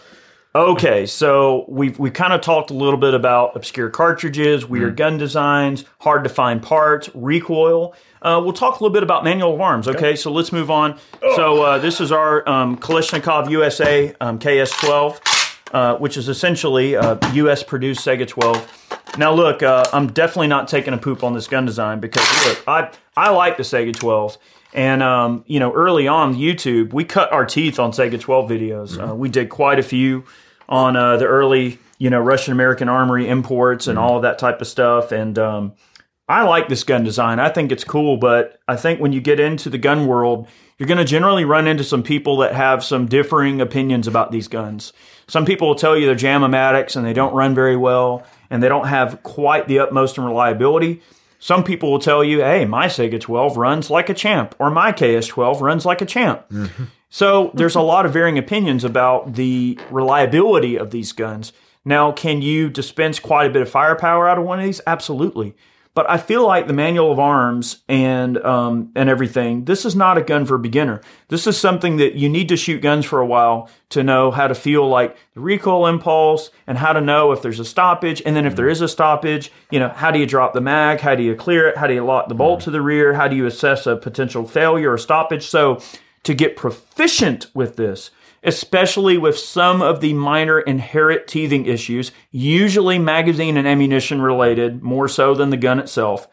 Okay, 0.52 1.06
so 1.06 1.64
we've 1.68 1.96
we 1.96 2.10
kind 2.10 2.32
of 2.32 2.40
talked 2.40 2.72
a 2.72 2.74
little 2.74 2.98
bit 2.98 3.14
about 3.14 3.54
obscure 3.54 3.88
cartridges, 3.88 4.66
weird 4.66 4.96
gun 4.96 5.16
designs, 5.16 5.84
hard 6.00 6.24
to 6.24 6.30
find 6.30 6.60
parts, 6.60 7.08
recoil. 7.14 7.94
Uh, 8.20 8.40
we'll 8.42 8.52
talk 8.52 8.80
a 8.80 8.82
little 8.82 8.92
bit 8.92 9.04
about 9.04 9.22
manual 9.22 9.54
of 9.54 9.60
arms. 9.60 9.86
Okay, 9.86 10.16
so 10.16 10.32
let's 10.32 10.50
move 10.50 10.68
on. 10.68 10.98
So 11.36 11.62
uh, 11.62 11.78
this 11.78 12.00
is 12.00 12.10
our 12.10 12.46
um, 12.48 12.76
Kalashnikov 12.76 13.48
USA 13.48 14.12
um, 14.20 14.40
KS12, 14.40 15.20
uh, 15.72 15.96
which 15.98 16.16
is 16.16 16.28
essentially 16.28 16.94
a 16.94 17.16
U.S. 17.34 17.62
produced 17.62 18.04
Saiga 18.04 18.26
12. 18.26 19.16
Now 19.18 19.32
look, 19.32 19.62
uh, 19.62 19.84
I'm 19.92 20.08
definitely 20.08 20.48
not 20.48 20.66
taking 20.66 20.94
a 20.94 20.98
poop 20.98 21.22
on 21.22 21.32
this 21.32 21.46
gun 21.46 21.64
design 21.64 22.00
because 22.00 22.26
look, 22.48 22.64
I 22.66 22.90
I 23.16 23.30
like 23.30 23.56
the 23.56 23.62
Saiga 23.62 23.94
12. 23.94 24.36
And 24.72 25.02
um, 25.02 25.44
you 25.46 25.58
know, 25.58 25.72
early 25.72 26.06
on 26.06 26.34
YouTube, 26.34 26.92
we 26.92 27.04
cut 27.04 27.32
our 27.32 27.44
teeth 27.44 27.78
on 27.78 27.92
Saiga 27.92 28.20
12 28.20 28.50
videos. 28.50 29.10
Uh, 29.10 29.14
we 29.14 29.28
did 29.28 29.48
quite 29.48 29.78
a 29.78 29.82
few 29.82 30.24
on 30.68 30.96
uh, 30.96 31.16
the 31.16 31.26
early, 31.26 31.78
you 31.98 32.10
know, 32.10 32.20
Russian 32.20 32.52
American 32.52 32.88
Armory 32.88 33.28
imports 33.28 33.86
and 33.88 33.98
all 33.98 34.16
of 34.16 34.22
that 34.22 34.38
type 34.38 34.60
of 34.60 34.68
stuff. 34.68 35.10
And 35.10 35.38
um, 35.38 35.72
I 36.28 36.44
like 36.44 36.68
this 36.68 36.84
gun 36.84 37.02
design. 37.02 37.40
I 37.40 37.48
think 37.48 37.72
it's 37.72 37.82
cool, 37.82 38.16
but 38.16 38.60
I 38.68 38.76
think 38.76 39.00
when 39.00 39.12
you 39.12 39.20
get 39.20 39.40
into 39.40 39.68
the 39.68 39.78
gun 39.78 40.06
world, 40.06 40.46
you're 40.78 40.86
going 40.86 40.98
to 40.98 41.04
generally 41.04 41.44
run 41.44 41.66
into 41.66 41.82
some 41.82 42.04
people 42.04 42.36
that 42.38 42.54
have 42.54 42.84
some 42.84 43.06
differing 43.06 43.60
opinions 43.60 44.06
about 44.06 44.30
these 44.30 44.46
guns. 44.46 44.92
Some 45.26 45.44
people 45.44 45.66
will 45.68 45.74
tell 45.74 45.96
you 45.96 46.06
they're 46.06 46.14
jamomatics 46.14 46.94
and 46.94 47.04
they 47.04 47.12
don't 47.12 47.34
run 47.34 47.54
very 47.54 47.76
well 47.76 48.24
and 48.48 48.62
they 48.62 48.68
don't 48.68 48.86
have 48.86 49.22
quite 49.24 49.66
the 49.66 49.80
utmost 49.80 50.18
in 50.18 50.24
reliability. 50.24 51.02
Some 51.40 51.64
people 51.64 51.90
will 51.90 51.98
tell 51.98 52.22
you, 52.22 52.40
hey, 52.40 52.66
my 52.66 52.86
Saiga 52.86 53.18
12 53.18 53.56
runs 53.56 53.90
like 53.90 54.10
a 54.10 54.14
champ, 54.14 54.54
or 54.58 54.70
my 54.70 54.92
KS12 54.92 55.60
runs 55.60 55.86
like 55.86 56.02
a 56.02 56.06
champ. 56.06 56.48
Mm-hmm. 56.50 56.84
So 57.08 57.50
there's 57.54 57.74
a 57.74 57.80
lot 57.80 58.06
of 58.06 58.12
varying 58.12 58.38
opinions 58.38 58.84
about 58.84 59.32
the 59.32 59.80
reliability 59.90 60.76
of 60.76 60.90
these 60.90 61.12
guns. 61.12 61.52
Now, 61.84 62.12
can 62.12 62.42
you 62.42 62.68
dispense 62.68 63.18
quite 63.18 63.46
a 63.46 63.50
bit 63.50 63.62
of 63.62 63.70
firepower 63.70 64.28
out 64.28 64.38
of 64.38 64.44
one 64.44 64.60
of 64.60 64.64
these? 64.66 64.82
Absolutely. 64.86 65.56
But 65.92 66.08
I 66.08 66.18
feel 66.18 66.46
like 66.46 66.68
the 66.68 66.72
manual 66.72 67.10
of 67.10 67.18
arms 67.18 67.82
and 67.88 68.38
um, 68.38 68.92
and 68.94 69.08
everything. 69.08 69.64
This 69.64 69.84
is 69.84 69.96
not 69.96 70.16
a 70.16 70.22
gun 70.22 70.46
for 70.46 70.54
a 70.54 70.58
beginner. 70.58 71.00
This 71.28 71.48
is 71.48 71.58
something 71.58 71.96
that 71.96 72.14
you 72.14 72.28
need 72.28 72.48
to 72.50 72.56
shoot 72.56 72.80
guns 72.80 73.04
for 73.04 73.18
a 73.18 73.26
while 73.26 73.68
to 73.88 74.04
know 74.04 74.30
how 74.30 74.46
to 74.46 74.54
feel 74.54 74.88
like 74.88 75.16
the 75.34 75.40
recoil 75.40 75.88
impulse 75.88 76.50
and 76.66 76.78
how 76.78 76.92
to 76.92 77.00
know 77.00 77.32
if 77.32 77.42
there's 77.42 77.58
a 77.58 77.64
stoppage. 77.64 78.22
And 78.24 78.36
then 78.36 78.46
if 78.46 78.54
there 78.54 78.68
is 78.68 78.80
a 78.80 78.88
stoppage, 78.88 79.50
you 79.70 79.80
know 79.80 79.88
how 79.88 80.12
do 80.12 80.20
you 80.20 80.26
drop 80.26 80.52
the 80.52 80.60
mag? 80.60 81.00
How 81.00 81.16
do 81.16 81.24
you 81.24 81.34
clear 81.34 81.68
it? 81.68 81.76
How 81.76 81.88
do 81.88 81.94
you 81.94 82.04
lock 82.04 82.28
the 82.28 82.34
bolt 82.36 82.60
to 82.62 82.70
the 82.70 82.80
rear? 82.80 83.14
How 83.14 83.26
do 83.26 83.34
you 83.34 83.46
assess 83.46 83.86
a 83.86 83.96
potential 83.96 84.46
failure 84.46 84.92
or 84.92 84.98
stoppage? 84.98 85.48
So 85.48 85.82
to 86.22 86.34
get 86.34 86.56
proficient 86.56 87.46
with 87.52 87.74
this, 87.76 88.10
especially 88.42 89.18
with 89.18 89.38
some 89.38 89.82
of 89.82 90.00
the 90.00 90.14
minor 90.14 90.60
inherent 90.60 91.26
teething 91.26 91.66
issues, 91.66 92.12
usually 92.30 92.98
magazine 92.98 93.56
and 93.56 93.68
ammunition 93.68 94.22
related, 94.22 94.82
more 94.82 95.08
so 95.08 95.34
than 95.34 95.50
the 95.50 95.56
gun 95.56 95.78
itself. 95.78 96.26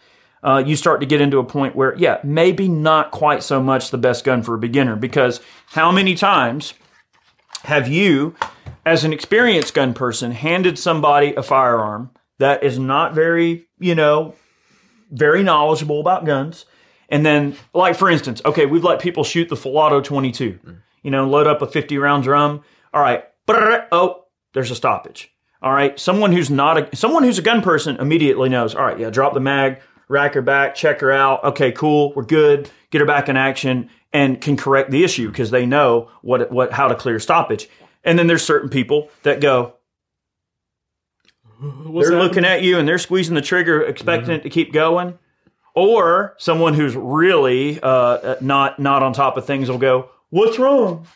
Uh, 0.44 0.64
you 0.66 0.76
start 0.76 1.02
to 1.02 1.06
get 1.06 1.20
into 1.20 1.40
a 1.40 1.44
point 1.44 1.76
where, 1.76 1.96
yeah, 1.98 2.20
maybe 2.24 2.70
not 2.70 3.12
quite 3.12 3.44
so 3.44 3.62
much 3.62 3.90
the 3.90 3.98
best 3.98 4.24
gun 4.24 4.44
for 4.44 4.54
a 4.54 4.60
beginner 4.60 4.96
because 4.96 5.42
how 5.68 5.92
many 5.92 6.16
times 6.16 6.74
have 7.64 7.88
you, 7.88 8.36
as 8.86 9.04
an 9.04 9.12
experienced 9.12 9.74
gun 9.74 9.94
person, 9.94 10.32
handed 10.32 10.78
somebody 10.80 11.34
a 11.36 11.44
firearm 11.44 12.12
that 12.38 12.64
is 12.64 12.78
not 12.80 13.14
very, 13.14 13.68
you 13.80 13.96
know, 13.96 14.36
very 15.12 15.44
knowledgeable 15.44 16.00
about 16.00 16.26
guns? 16.26 16.66
And 17.10 17.26
then, 17.26 17.58
like 17.74 17.96
for 17.96 18.10
instance, 18.10 18.42
okay, 18.46 18.66
we've 18.66 18.84
let 18.84 19.02
people 19.02 19.24
shoot 19.24 19.50
the 19.50 19.56
full 19.56 19.78
auto 19.78 20.02
22. 20.02 20.60
You 21.08 21.12
know, 21.12 21.26
load 21.26 21.48
up 21.48 21.62
a 21.62 21.68
50 21.68 21.98
round 22.00 22.24
drum. 22.24 22.66
All 22.94 23.02
right, 23.02 23.24
oh, 23.94 24.26
there's 24.54 24.72
a 24.72 24.76
stoppage. 24.76 25.32
All 25.62 25.72
right, 25.72 25.98
someone 25.98 26.34
who's 26.34 26.50
not 26.50 26.78
a 26.78 26.96
someone 26.98 27.24
who's 27.24 27.40
a 27.40 27.42
gun 27.42 27.62
person 27.62 27.96
immediately 27.96 28.50
knows. 28.50 28.76
All 28.76 28.84
right, 28.84 29.00
yeah, 29.00 29.10
drop 29.10 29.34
the 29.34 29.40
mag, 29.40 29.80
rack 30.10 30.34
her 30.34 30.42
back, 30.42 30.76
check 30.76 31.00
her 31.00 31.10
out. 31.10 31.46
Okay, 31.46 31.72
cool, 31.72 32.12
we're 32.14 32.24
good. 32.26 32.70
Get 32.90 33.00
her 33.00 33.08
back 33.08 33.30
in 33.30 33.38
action, 33.38 33.90
and 34.12 34.42
can 34.42 34.58
correct 34.58 34.92
the 34.92 35.06
issue 35.06 35.30
because 35.30 35.50
they 35.50 35.66
know 35.66 36.10
what 36.24 36.52
what 36.52 36.74
how 36.74 36.90
to 36.90 36.96
clear 36.96 37.22
stoppage. 37.22 37.70
And 38.04 38.20
then 38.20 38.28
there's 38.28 38.44
certain 38.44 38.68
people 38.68 39.10
that 39.24 39.40
go, 39.40 39.76
they're 41.62 42.20
looking 42.20 42.44
at 42.44 42.64
you 42.64 42.80
and 42.80 42.86
they're 42.86 42.98
squeezing 42.98 43.34
the 43.36 43.42
trigger, 43.42 43.82
expecting 43.82 44.34
it 44.34 44.44
to 44.44 44.50
keep 44.50 44.74
going. 44.74 45.18
Or 45.74 46.36
someone 46.38 46.74
who's 46.74 46.98
really 46.98 47.80
uh, 47.82 48.36
not 48.42 48.78
not 48.78 49.04
on 49.04 49.14
top 49.14 49.38
of 49.38 49.46
things 49.46 49.70
will 49.70 49.78
go, 49.78 50.10
"What's 50.30 50.60
wrong?" 50.60 51.08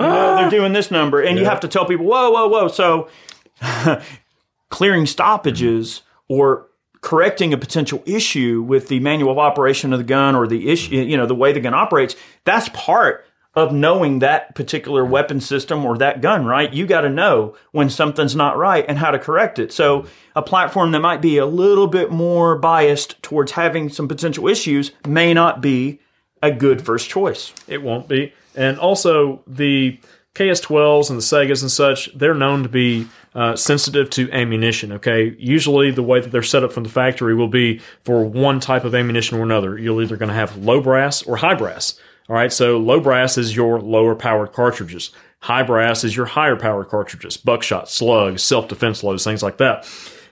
You 0.00 0.06
know, 0.06 0.36
they're 0.36 0.46
ah. 0.46 0.50
doing 0.50 0.72
this 0.72 0.90
number, 0.90 1.20
and 1.20 1.38
you 1.38 1.44
have 1.44 1.60
to 1.60 1.68
tell 1.68 1.84
people, 1.84 2.06
"Whoa, 2.06 2.30
whoa, 2.30 2.48
whoa!" 2.48 2.68
So, 2.68 3.08
clearing 4.70 5.06
stoppages 5.06 6.02
or 6.28 6.68
correcting 7.02 7.52
a 7.52 7.58
potential 7.58 8.02
issue 8.06 8.62
with 8.62 8.88
the 8.88 9.00
manual 9.00 9.32
of 9.32 9.38
operation 9.38 9.92
of 9.92 9.98
the 9.98 10.04
gun 10.04 10.34
or 10.34 10.46
the 10.46 10.70
issue, 10.70 10.96
you 10.96 11.16
know, 11.16 11.26
the 11.26 11.34
way 11.34 11.52
the 11.52 11.60
gun 11.60 11.74
operates. 11.74 12.16
That's 12.44 12.68
part 12.70 13.26
of 13.54 13.72
knowing 13.72 14.20
that 14.20 14.54
particular 14.54 15.04
weapon 15.04 15.40
system 15.40 15.84
or 15.84 15.98
that 15.98 16.22
gun, 16.22 16.46
right? 16.46 16.72
You 16.72 16.86
got 16.86 17.02
to 17.02 17.10
know 17.10 17.54
when 17.72 17.90
something's 17.90 18.34
not 18.34 18.56
right 18.56 18.84
and 18.88 18.96
how 18.96 19.10
to 19.10 19.18
correct 19.18 19.58
it. 19.58 19.72
So 19.72 20.06
a 20.34 20.40
platform 20.40 20.92
that 20.92 21.00
might 21.00 21.20
be 21.20 21.36
a 21.36 21.44
little 21.44 21.86
bit 21.86 22.10
more 22.10 22.56
biased 22.56 23.22
towards 23.22 23.52
having 23.52 23.90
some 23.90 24.08
potential 24.08 24.48
issues 24.48 24.92
may 25.06 25.34
not 25.34 25.60
be 25.60 26.00
a 26.42 26.50
good 26.50 26.84
first 26.84 27.08
choice. 27.08 27.52
It 27.66 27.82
won't 27.82 28.08
be. 28.08 28.34
And 28.54 28.78
also, 28.78 29.42
the 29.46 29.98
KS12s 30.34 31.10
and 31.10 31.18
the 31.18 31.22
Saigas 31.22 31.62
and 31.62 31.70
such, 31.70 32.12
they're 32.14 32.34
known 32.34 32.62
to 32.62 32.68
be 32.68 33.06
uh, 33.34 33.54
sensitive 33.56 34.10
to 34.10 34.30
ammunition. 34.32 34.92
Okay, 34.92 35.34
usually 35.38 35.90
the 35.90 36.02
way 36.02 36.20
that 36.20 36.30
they're 36.30 36.42
set 36.42 36.64
up 36.64 36.72
from 36.72 36.84
the 36.84 36.90
factory 36.90 37.34
will 37.34 37.48
be 37.48 37.80
for 38.04 38.24
one 38.24 38.60
type 38.60 38.84
of 38.84 38.94
ammunition 38.94 39.38
or 39.38 39.42
another. 39.42 39.78
You're 39.78 40.02
either 40.02 40.16
going 40.16 40.28
to 40.30 40.34
have 40.34 40.56
low 40.56 40.80
brass 40.80 41.22
or 41.22 41.36
high 41.36 41.54
brass. 41.54 41.98
All 42.28 42.36
right, 42.36 42.52
so 42.52 42.78
low 42.78 43.00
brass 43.00 43.36
is 43.36 43.54
your 43.54 43.80
lower 43.80 44.14
powered 44.14 44.52
cartridges. 44.52 45.10
High 45.40 45.64
brass 45.64 46.04
is 46.04 46.16
your 46.16 46.26
higher 46.26 46.56
powered 46.56 46.88
cartridges, 46.88 47.36
buckshot, 47.36 47.88
slugs, 47.88 48.42
self 48.42 48.68
defense 48.68 49.02
loads, 49.02 49.24
things 49.24 49.42
like 49.42 49.58
that. 49.58 49.88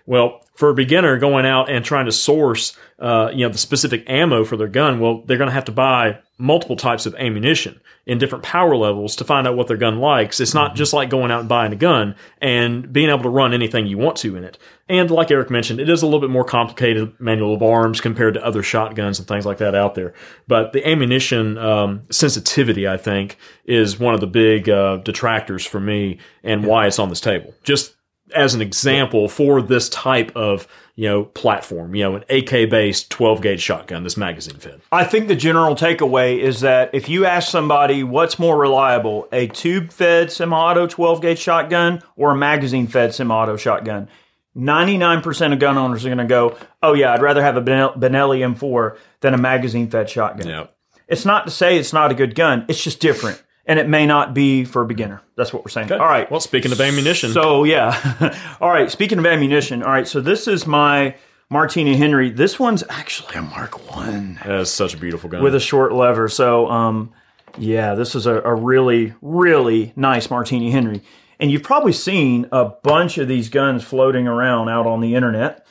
Well, 0.07 0.43
for 0.55 0.71
a 0.71 0.75
beginner 0.75 1.19
going 1.19 1.47
out 1.47 1.69
and 1.69 1.85
trying 1.85 2.07
to 2.07 2.13
source, 2.13 2.77
uh, 3.01 3.31
you 3.33 3.47
know, 3.47 3.49
the 3.51 3.59
specific 3.59 4.05
ammo 4.09 4.45
for 4.45 4.57
their 4.57 4.69
gun, 4.69 5.01
well, 5.01 5.23
they're 5.27 5.39
going 5.39 5.49
to 5.49 5.55
have 5.55 5.65
to 5.65 5.73
buy 5.73 6.19
multiple 6.37 6.77
types 6.77 7.07
of 7.07 7.15
ammunition 7.17 7.81
in 8.07 8.19
different 8.19 8.45
power 8.45 8.77
levels 8.77 9.17
to 9.17 9.25
find 9.25 9.47
out 9.47 9.57
what 9.57 9.69
their 9.69 9.77
gun 9.77 9.99
likes. 10.01 10.41
It's 10.41 10.55
not 10.55 10.75
just 10.75 10.93
like 10.93 11.09
going 11.11 11.31
out 11.31 11.41
and 11.41 11.49
buying 11.49 11.73
a 11.73 11.77
gun 11.77 12.15
and 12.41 12.93
being 12.93 13.09
able 13.09 13.23
to 13.23 13.31
run 13.31 13.55
anything 13.55 13.87
you 13.87 13.99
want 13.99 14.17
to 14.19 14.37
in 14.37 14.45
it. 14.45 14.59
And 14.89 15.11
like 15.11 15.31
Eric 15.31 15.51
mentioned, 15.51 15.81
it 15.81 15.89
is 15.89 16.03
a 16.03 16.07
little 16.07 16.21
bit 16.21 16.31
more 16.31 16.45
complicated 16.45 17.19
manual 17.19 17.55
of 17.55 17.63
arms 17.63 18.01
compared 18.01 18.35
to 18.35 18.45
other 18.45 18.63
shotguns 18.63 19.19
and 19.19 19.29
things 19.29 19.47
like 19.47 19.59
that 19.59 19.75
out 19.75 19.95
there. 19.95 20.13
But 20.47 20.73
the 20.73 20.87
ammunition 20.87 21.57
um, 21.57 22.03
sensitivity, 22.11 22.89
I 22.89 22.97
think, 22.97 23.39
is 23.65 23.99
one 23.99 24.15
of 24.15 24.21
the 24.21 24.27
big 24.27 24.69
uh, 24.69 24.97
detractors 24.97 25.65
for 25.65 25.81
me 25.81 26.19
and 26.43 26.65
why 26.65 26.87
it's 26.87 26.99
on 26.99 27.09
this 27.09 27.21
table. 27.21 27.55
Just 27.63 27.95
as 28.35 28.55
an 28.55 28.61
example 28.61 29.29
for 29.29 29.63
this 29.63 29.89
type 29.89 30.33
of 30.37 30.67
you 31.01 31.09
know 31.09 31.25
platform 31.25 31.95
you 31.95 32.03
know 32.03 32.17
an 32.17 32.25
ak 32.29 32.51
based 32.69 33.09
12 33.09 33.41
gauge 33.41 33.63
shotgun 33.63 34.05
this 34.05 34.19
magazine 34.19 34.57
fed 34.57 34.83
I 34.93 35.05
think 35.05 35.29
the 35.29 35.35
general 35.35 35.75
takeaway 35.75 36.39
is 36.39 36.61
that 36.61 36.91
if 36.93 37.09
you 37.09 37.25
ask 37.25 37.51
somebody 37.51 38.03
what's 38.03 38.39
more 38.39 38.59
reliable, 38.59 39.29
a 39.33 39.47
tube 39.47 39.93
fed 39.93 40.31
semi 40.31 40.55
auto 40.55 40.87
12 40.87 41.23
gauge 41.23 41.39
shotgun 41.39 42.03
or 42.17 42.33
a 42.33 42.37
magazine 42.37 42.87
fed 42.87 43.15
semi 43.15 43.35
auto 43.35 43.57
shotgun, 43.57 44.09
99% 44.57 45.53
of 45.53 45.59
gun 45.59 45.79
owners 45.79 46.05
are 46.05 46.09
going 46.09 46.19
to 46.19 46.25
go, 46.25 46.57
oh, 46.83 46.93
yeah, 46.93 47.13
I'd 47.13 47.23
rather 47.23 47.43
have 47.43 47.57
a 47.57 47.63
Benelli 47.63 48.41
M4 48.55 48.99
than 49.21 49.33
a 49.33 49.39
magazine 49.39 49.89
fed 49.89 50.11
shotgun. 50.11 50.49
yeah 50.49 50.67
It's 51.07 51.25
not 51.25 51.47
to 51.47 51.51
say 51.51 51.79
it's 51.79 51.93
not 51.93 52.11
a 52.11 52.15
good 52.15 52.35
gun, 52.35 52.65
it's 52.69 52.83
just 52.83 53.01
different. 53.01 53.43
And 53.67 53.79
it 53.79 53.89
may 53.89 54.07
not 54.07 54.35
be 54.35 54.65
for 54.65 54.83
a 54.83 54.87
beginner. 54.87 55.23
That's 55.37 55.53
what 55.53 55.65
we're 55.65 55.71
saying. 55.71 55.93
All 55.93 55.99
right. 55.99 56.31
well 56.31 56.41
speaking 56.41 56.73
of 56.73 56.81
ammunition 56.81 57.33
So 57.33 57.65
yeah. 57.65 58.37
all 58.61 58.71
right. 58.71 58.91
Speaking 58.91 59.19
of 59.19 59.27
ammunition, 59.27 59.83
all 59.83 59.93
right. 59.93 60.09
So 60.09 60.21
this 60.21 60.49
is 60.49 60.67
my 60.67 61.15
Martini 61.51 61.97
Henry. 61.97 62.31
This 62.31 62.59
one's 62.59 62.83
actually 62.89 63.37
a 63.37 63.43
Mark 63.43 63.95
One 63.95 64.39
that's 64.45 64.71
such 64.71 64.95
a 64.95 64.97
beautiful 64.97 65.29
gun 65.29 65.43
with 65.43 65.55
a 65.55 65.61
short 65.61 65.93
lever. 65.93 66.29
So 66.29 66.69
um, 66.69 67.13
yeah, 67.59 67.95
this 67.95 68.15
is 68.15 68.27
a, 68.27 68.41
a 68.43 68.55
really 68.55 69.15
really 69.21 69.93
nice 69.97 70.31
Martini 70.31 70.71
Henry. 70.71 71.03
And 71.39 71.51
you've 71.51 71.63
probably 71.63 71.93
seen 71.93 72.47
a 72.53 72.67
bunch 72.67 73.17
of 73.19 73.27
these 73.27 73.49
guns 73.49 73.83
floating 73.83 74.27
around 74.29 74.69
out 74.69 74.87
on 74.87 75.01
the 75.01 75.15
internet. 75.15 75.67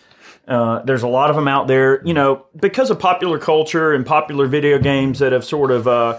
Uh, 0.47 0.82
there's 0.82 1.04
a 1.04 1.08
lot 1.08 1.30
of 1.30 1.36
them 1.36 1.47
out 1.47 1.67
there, 1.67 2.04
you 2.04 2.13
know, 2.13 2.47
because 2.60 2.89
of 2.89 2.97
popular 2.97 3.38
culture 3.38 3.93
and 3.93 4.04
popular 4.04 4.47
video 4.47 4.80
games 4.80 5.19
that 5.19 5.32
have 5.32 5.45
sort 5.45 5.69
of 5.69 5.88
uh, 5.88 6.17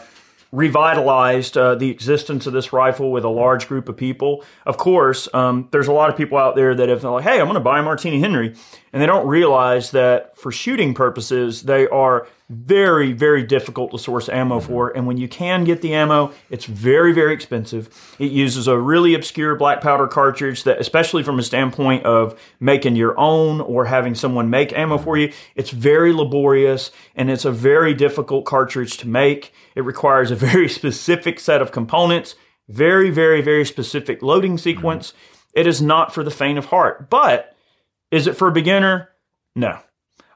revitalized 0.52 1.56
uh, 1.56 1.74
the 1.76 1.90
existence 1.90 2.46
of 2.46 2.52
this 2.52 2.72
rifle 2.72 3.12
with 3.12 3.24
a 3.24 3.28
large 3.28 3.68
group 3.68 3.88
of 3.88 3.96
people. 3.96 4.44
Of 4.66 4.76
course, 4.76 5.28
um, 5.32 5.68
there's 5.70 5.86
a 5.86 5.92
lot 5.92 6.10
of 6.10 6.16
people 6.16 6.38
out 6.38 6.56
there 6.56 6.74
that 6.74 6.88
have 6.88 7.04
like, 7.04 7.24
hey, 7.24 7.40
I'm 7.40 7.46
going 7.46 7.54
to 7.54 7.60
buy 7.60 7.78
a 7.78 7.82
Martini 7.82 8.20
Henry, 8.20 8.56
and 8.92 9.00
they 9.00 9.06
don't 9.06 9.26
realize 9.26 9.92
that 9.92 10.36
for 10.36 10.50
shooting 10.50 10.94
purposes, 10.94 11.62
they 11.62 11.86
are 11.88 12.26
very, 12.48 13.12
very 13.12 13.44
difficult 13.44 13.92
to 13.92 13.98
source 13.98 14.28
ammo 14.28 14.58
mm-hmm. 14.58 14.66
for. 14.66 14.96
And 14.96 15.06
when 15.06 15.16
you 15.16 15.28
can 15.28 15.62
get 15.62 15.80
the 15.80 15.94
ammo, 15.94 16.32
it's 16.50 16.64
very, 16.64 17.12
very 17.12 17.32
expensive. 17.32 17.88
It 18.18 18.32
uses 18.32 18.66
a 18.66 18.76
really 18.76 19.14
obscure 19.14 19.54
black 19.54 19.80
powder 19.80 20.08
cartridge 20.08 20.64
that, 20.64 20.80
especially 20.80 21.22
from 21.22 21.38
a 21.38 21.44
standpoint 21.44 22.04
of 22.04 22.38
making 22.58 22.96
your 22.96 23.18
own 23.18 23.60
or 23.60 23.84
having 23.84 24.16
someone 24.16 24.50
make 24.50 24.72
ammo 24.72 24.98
for 24.98 25.16
you, 25.16 25.32
it's 25.54 25.70
very 25.70 26.12
laborious 26.12 26.90
and 27.14 27.30
it's 27.30 27.44
a 27.44 27.52
very 27.52 27.94
difficult 27.94 28.44
cartridge 28.44 28.96
to 28.98 29.08
make. 29.08 29.52
It 29.76 29.82
requires 29.82 30.32
a 30.32 30.36
very 30.36 30.68
specific 30.80 31.38
set 31.38 31.62
of 31.62 31.70
components, 31.70 32.34
very, 32.68 33.10
very, 33.10 33.40
very 33.40 33.64
specific 33.64 34.20
loading 34.20 34.52
mm-hmm. 34.52 34.58
sequence. 34.58 35.14
It 35.54 35.68
is 35.68 35.80
not 35.80 36.12
for 36.12 36.24
the 36.24 36.30
faint 36.32 36.58
of 36.58 36.66
heart. 36.66 37.08
But 37.08 37.56
is 38.10 38.26
it 38.26 38.36
for 38.36 38.48
a 38.48 38.52
beginner? 38.52 39.10
No. 39.54 39.80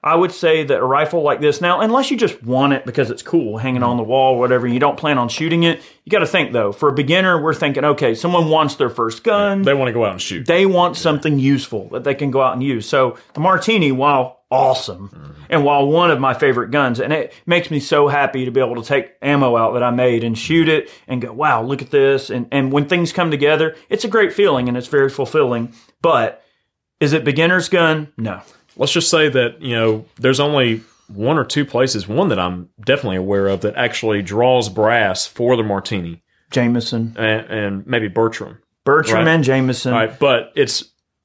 I 0.05 0.15
would 0.15 0.33
say 0.33 0.65
that 0.65 0.81
a 0.81 0.85
rifle 0.85 1.23
like 1.23 1.41
this, 1.41 1.63
now, 1.63 1.81
unless 1.81 2.11
you 2.11 2.19
just 2.19 2.43
want 2.43 2.75
it 2.75 2.85
because 2.85 3.11
it's 3.11 3.23
cool 3.23 3.57
hanging 3.57 3.83
on 3.83 3.97
the 3.97 4.03
wall 4.03 4.35
or 4.35 4.39
whatever, 4.39 4.67
you 4.67 4.79
don't 4.79 4.99
plan 4.99 5.17
on 5.17 5.31
shooting 5.31 5.63
it, 5.63 5.81
you 6.05 6.11
got 6.11 6.19
to 6.19 6.27
think 6.27 6.53
though. 6.53 6.73
For 6.73 6.91
a 6.91 6.93
beginner, 6.93 7.43
we're 7.43 7.55
thinking, 7.55 7.87
okay, 7.87 8.15
someone 8.15 8.51
wants 8.51 8.75
their 8.75 8.91
first 8.91 9.25
gun. 9.25 9.63
they 9.63 9.73
want 9.73 9.89
to 9.89 9.95
go 9.95 10.05
out 10.05 10.13
and 10.13 10.21
shoot 10.21 10.47
They 10.47 10.67
want 10.67 10.99
something 10.99 11.39
useful 11.39 11.89
that 11.89 12.05
they 12.05 12.15
can 12.15 12.31
go 12.31 12.43
out 12.43 12.53
and 12.53 12.63
use. 12.63 12.87
So 12.87 13.17
the 13.33 13.41
Martini, 13.41 13.93
while 13.93 14.43
awesome, 14.51 15.37
and 15.49 15.65
while 15.65 15.87
one 15.87 16.11
of 16.11 16.21
my 16.21 16.35
favorite 16.35 16.71
guns, 16.71 17.01
and 17.01 17.11
it 17.11 17.33
makes 17.47 17.71
me 17.71 17.81
so 17.81 18.07
happy 18.07 18.45
to 18.45 18.51
be 18.51 18.61
able 18.61 18.77
to 18.77 18.87
take 18.87 19.15
ammo 19.23 19.57
out 19.57 19.73
that 19.73 19.83
I 19.83 19.91
made 19.91 20.23
and 20.23 20.37
shoot 20.37 20.69
it 20.69 20.91
and 21.09 21.23
go, 21.23 21.33
wow, 21.33 21.63
look 21.63 21.81
at 21.81 21.91
this. 21.91 22.29
And, 22.29 22.47
and 22.53 22.71
when 22.71 22.91
things 22.91 23.11
come 23.11 23.31
together, 23.31 23.75
it's 23.89 24.05
a 24.05 24.09
great 24.09 24.35
feeling 24.35 24.69
and 24.69 24.77
it's 24.77 24.87
very 24.87 25.09
fulfilling. 25.09 25.73
But 26.03 26.44
is 27.05 27.13
it 27.13 27.25
beginner's 27.25 27.69
gun? 27.69 28.13
No. 28.17 28.41
let's 28.77 28.93
just 28.93 29.09
say 29.11 29.29
that 29.29 29.61
you 29.63 29.75
know 29.77 30.05
there's 30.17 30.41
only 30.41 30.83
one 31.09 31.37
or 31.39 31.45
two 31.45 31.65
places 31.65 32.09
one 32.09 32.29
that 32.31 32.39
i'm 32.39 32.69
definitely 32.85 33.17
aware 33.19 33.47
of 33.47 33.61
that 33.61 33.75
actually 33.77 34.23
draws 34.23 34.69
brass 34.71 35.27
for 35.27 35.57
the 35.57 35.63
martini 35.63 36.23
Jamison, 36.51 37.15
and, 37.19 37.47
and 37.51 37.87
maybe 37.87 38.09
bertram 38.09 38.59
Bertram, 38.85 39.25
Right. 39.25 39.29
and 39.35 39.43
Jamison. 39.45 39.93
All 39.95 39.99
right, 40.01 40.19
but 40.19 40.53
it's 40.55 40.85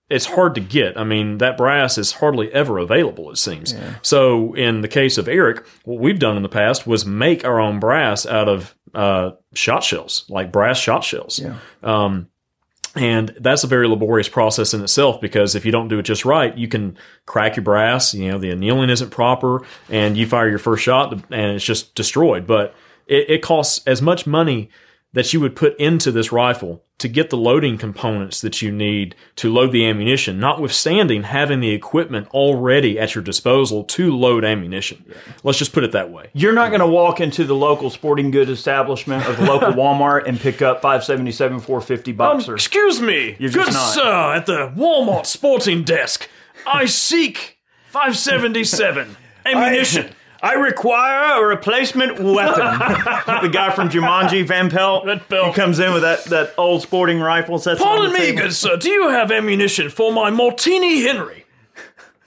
it's 0.10 0.26
hard 0.26 0.56
to 0.56 0.62
get. 0.62 0.98
I 0.98 1.04
mean, 1.04 1.38
that 1.40 1.56
brass 1.58 1.98
is 1.98 2.14
hardly 2.14 2.52
ever 2.54 2.78
available. 2.80 3.30
It 3.32 3.38
seems. 3.38 3.76
So, 4.02 4.54
in 4.56 4.80
the 4.82 4.88
case 4.88 5.18
of 5.20 5.28
Eric, 5.28 5.68
what 5.84 6.00
we've 6.00 6.18
done 6.18 6.36
in 6.38 6.42
the 6.42 6.50
past 6.50 6.88
was 6.88 7.06
make 7.06 7.44
our 7.46 7.60
own 7.60 7.80
brass 7.82 8.26
out 8.26 8.48
of 8.48 8.74
uh, 8.96 9.32
shot 9.54 9.84
shells, 9.84 10.26
like 10.30 10.52
brass 10.54 10.80
shot 10.80 11.04
shells. 11.04 11.38
Yeah. 11.38 11.58
Um, 11.84 12.30
and 12.96 13.36
that's 13.40 13.64
a 13.64 13.68
very 13.68 13.88
laborious 13.88 14.30
process 14.30 14.74
in 14.74 14.82
itself 14.82 15.22
because 15.22 15.56
if 15.56 15.66
you 15.66 15.72
don't 15.72 15.90
do 15.90 16.00
it 16.00 16.04
just 16.04 16.26
right, 16.26 16.58
you 16.58 16.68
can 16.68 16.98
crack 17.26 17.56
your 17.56 17.64
brass. 17.64 18.14
You 18.14 18.32
know, 18.32 18.40
the 18.40 18.52
annealing 18.52 18.90
isn't 18.90 19.12
proper, 19.12 19.64
and 19.90 20.18
you 20.18 20.28
fire 20.28 20.50
your 20.50 20.60
first 20.60 20.84
shot 20.84 21.14
and 21.14 21.52
it's 21.52 21.64
just 21.64 21.94
destroyed. 21.94 22.48
But 22.48 22.74
it, 23.06 23.30
it 23.30 23.42
costs 23.42 23.86
as 23.86 24.02
much 24.02 24.26
money 24.26 24.70
that 25.14 25.34
you 25.34 25.40
would 25.40 25.56
put 25.56 25.80
into 25.80 26.12
this 26.12 26.32
rifle 26.32 26.84
to 27.00 27.08
get 27.08 27.30
the 27.30 27.38
loading 27.38 27.78
components 27.78 28.42
that 28.42 28.62
you 28.62 28.72
need 28.72 29.16
to 29.38 29.52
load 29.52 29.72
the 29.72 29.86
ammunition, 29.86 30.38
notwithstanding 30.40 31.24
having 31.24 31.62
the 31.62 31.72
equipment 31.72 32.28
already 32.30 33.00
at 33.00 33.16
your 33.16 33.24
disposal 33.24 33.86
to 33.86 34.16
load 34.16 34.44
ammunition. 34.44 35.06
Let's 35.44 35.58
just 35.58 35.72
put 35.72 35.86
it 35.86 35.94
that 35.94 36.12
way. 36.12 36.30
You're 36.34 36.54
not 36.54 36.70
going 36.70 36.82
to 36.82 36.88
walk 36.88 37.22
into 37.22 37.46
the 37.46 37.56
local 37.56 37.90
sporting 37.90 38.32
goods 38.32 38.52
establishment 38.52 39.26
or 39.28 39.34
the 39.34 39.46
local 39.46 39.70
Walmart 39.74 40.28
and 40.28 40.40
pick 40.40 40.62
up 40.62 40.82
577 40.82 41.62
450 41.62 42.12
um, 42.12 42.18
boxer. 42.18 42.54
Excuse 42.54 43.02
me, 43.02 43.38
You're 43.40 43.52
good 43.52 43.74
sir, 43.74 44.34
at 44.36 44.46
the 44.46 44.74
Walmart 44.76 45.26
sporting 45.26 45.84
desk. 45.84 46.30
I 46.68 46.86
seek 46.86 47.60
577 47.88 49.16
ammunition. 49.46 50.08
I 50.08 50.12
require 50.54 51.44
a 51.44 51.48
replacement 51.48 52.20
weapon. 52.20 52.80
the 53.42 53.50
guy 53.52 53.72
from 53.72 53.90
Jumanji, 53.90 54.46
Van 54.46 54.70
Pelt, 54.70 55.06
Van 55.06 55.20
Pelt. 55.20 55.48
he 55.48 55.54
comes 55.54 55.80
in 55.80 55.94
with 55.94 56.04
that, 56.04 56.24
that 56.26 56.54
old 56.58 56.82
sporting 56.82 57.20
rifle. 57.20 57.58
Sets 57.58 57.82
it 57.82 57.84
on 57.84 57.98
Pardon 57.98 58.14
the 58.14 58.20
me, 58.20 58.26
table. 58.28 58.42
good 58.44 58.54
sir, 58.54 58.78
do 58.78 58.90
you 58.90 59.10
have 59.10 59.32
ammunition 59.32 59.90
for 59.90 60.14
my 60.14 60.30
Martini 60.30 61.02
Henry? 61.02 61.46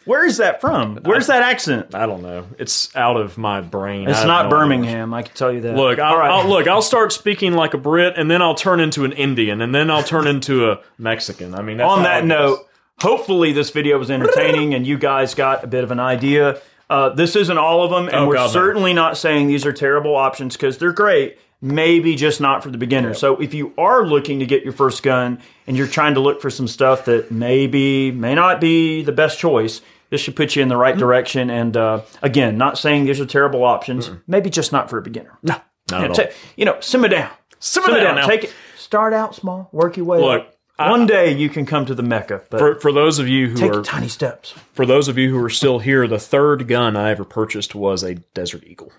Where 0.04 0.26
is 0.26 0.38
that 0.38 0.60
from? 0.60 0.96
Where's 1.04 1.28
that 1.28 1.42
accent? 1.42 1.94
I 1.94 2.06
don't 2.06 2.22
know. 2.22 2.48
It's 2.58 2.94
out 2.96 3.16
of 3.16 3.38
my 3.38 3.60
brain. 3.60 4.08
It's 4.08 4.24
not. 4.24 4.50
Birmingham. 4.50 5.14
I 5.14 5.22
can 5.22 5.32
tell 5.34 5.52
you 5.52 5.60
that. 5.60 5.76
Look, 5.76 6.00
I'll, 6.00 6.14
All 6.14 6.18
right. 6.18 6.30
I'll, 6.30 6.48
look, 6.48 6.66
I'll 6.66 6.82
start 6.82 7.12
speaking 7.12 7.52
like 7.52 7.72
a 7.72 7.78
Brit, 7.78 8.14
and 8.16 8.28
then 8.28 8.42
I'll 8.42 8.56
turn 8.56 8.80
into 8.80 9.04
an 9.04 9.12
Indian, 9.12 9.60
and 9.60 9.72
then 9.72 9.92
I'll 9.92 10.02
turn 10.02 10.26
into 10.26 10.70
a 10.72 10.80
Mexican. 10.98 11.54
I 11.54 11.62
mean, 11.62 11.76
that's 11.76 11.88
on 11.88 12.02
that 12.02 12.24
note, 12.24 12.66
hopefully 13.02 13.52
this 13.52 13.70
video 13.70 13.98
was 13.98 14.10
entertaining 14.10 14.74
and 14.74 14.86
you 14.86 14.96
guys 14.96 15.34
got 15.34 15.64
a 15.64 15.66
bit 15.66 15.84
of 15.84 15.90
an 15.90 16.00
idea. 16.00 16.60
Uh, 16.92 17.08
this 17.14 17.36
isn't 17.36 17.56
all 17.58 17.82
of 17.84 17.90
them, 17.90 18.06
and 18.08 18.16
Oh, 18.16 18.26
we're 18.28 18.34
God, 18.34 18.46
no. 18.46 18.52
certainly 18.52 18.92
not 18.92 19.16
saying 19.16 19.46
these 19.46 19.64
are 19.64 19.72
terrible 19.72 20.14
options 20.14 20.56
because 20.56 20.78
they're 20.78 20.92
great. 20.92 21.38
Maybe 21.64 22.16
just 22.16 22.40
not 22.40 22.62
for 22.62 22.70
the 22.70 22.76
beginner. 22.78 23.14
So 23.14 23.40
if 23.40 23.54
you 23.54 23.72
are 23.78 24.04
looking 24.04 24.40
to 24.40 24.46
get 24.46 24.64
your 24.64 24.72
first 24.72 25.02
gun 25.02 25.38
and 25.66 25.76
you're 25.76 25.86
trying 25.86 26.14
to 26.14 26.20
look 26.20 26.42
for 26.42 26.50
some 26.50 26.66
stuff 26.68 27.04
that 27.04 27.30
maybe 27.30 28.10
may 28.10 28.34
not 28.34 28.60
be 28.60 29.02
the 29.04 29.12
best 29.12 29.38
choice, 29.38 29.80
this 30.10 30.20
should 30.20 30.34
put 30.36 30.56
you 30.56 30.62
in 30.62 30.68
the 30.68 30.74
Mm-hmm. 30.74 30.82
right 30.82 30.98
direction. 30.98 31.50
And 31.50 31.76
uh, 31.76 32.00
again, 32.20 32.58
not 32.58 32.78
saying 32.78 33.04
these 33.04 33.20
are 33.20 33.26
terrible 33.26 33.62
options. 33.64 34.10
Maybe 34.26 34.50
just 34.50 34.72
not 34.72 34.90
for 34.90 34.98
a 34.98 35.02
beginner. 35.02 35.38
No, 35.42 35.54
Not 35.54 35.62
You 35.90 35.96
at 35.96 36.00
know, 36.02 36.08
all. 36.08 36.14
ta- 36.14 36.34
you 36.56 36.64
know, 36.64 36.76
simmer 36.80 37.08
down. 37.08 37.30
Simmer 37.60 38.00
down 38.00 38.16
now. 38.16 38.26
Take 38.26 38.44
it. 38.44 38.52
Start 38.76 39.12
out 39.14 39.34
small. 39.36 39.68
Work 39.72 39.96
your 39.96 40.04
way 40.06 40.18
Look, 40.20 40.40
up. 40.42 40.51
One 40.78 41.06
day 41.06 41.32
you 41.36 41.48
can 41.48 41.64
come 41.66 41.86
to 41.86 41.94
the 41.94 42.02
Mecca, 42.02 42.42
but 42.50 42.58
For, 42.58 42.80
for 42.80 42.92
those 42.92 43.18
of 43.18 43.28
you 43.28 43.48
who 43.48 43.56
take 43.56 43.72
are 43.72 43.82
tiny 43.82 44.08
steps. 44.08 44.52
for 44.72 44.84
those 44.84 45.06
of 45.08 45.16
you 45.18 45.30
who 45.30 45.44
are 45.44 45.50
still 45.50 45.78
here, 45.78 46.08
the 46.08 46.18
third 46.18 46.66
gun 46.66 46.96
I 46.96 47.10
ever 47.10 47.24
purchased 47.24 47.74
was 47.74 48.02
a 48.02 48.14
Desert 48.14 48.64
Eagle. 48.64 48.92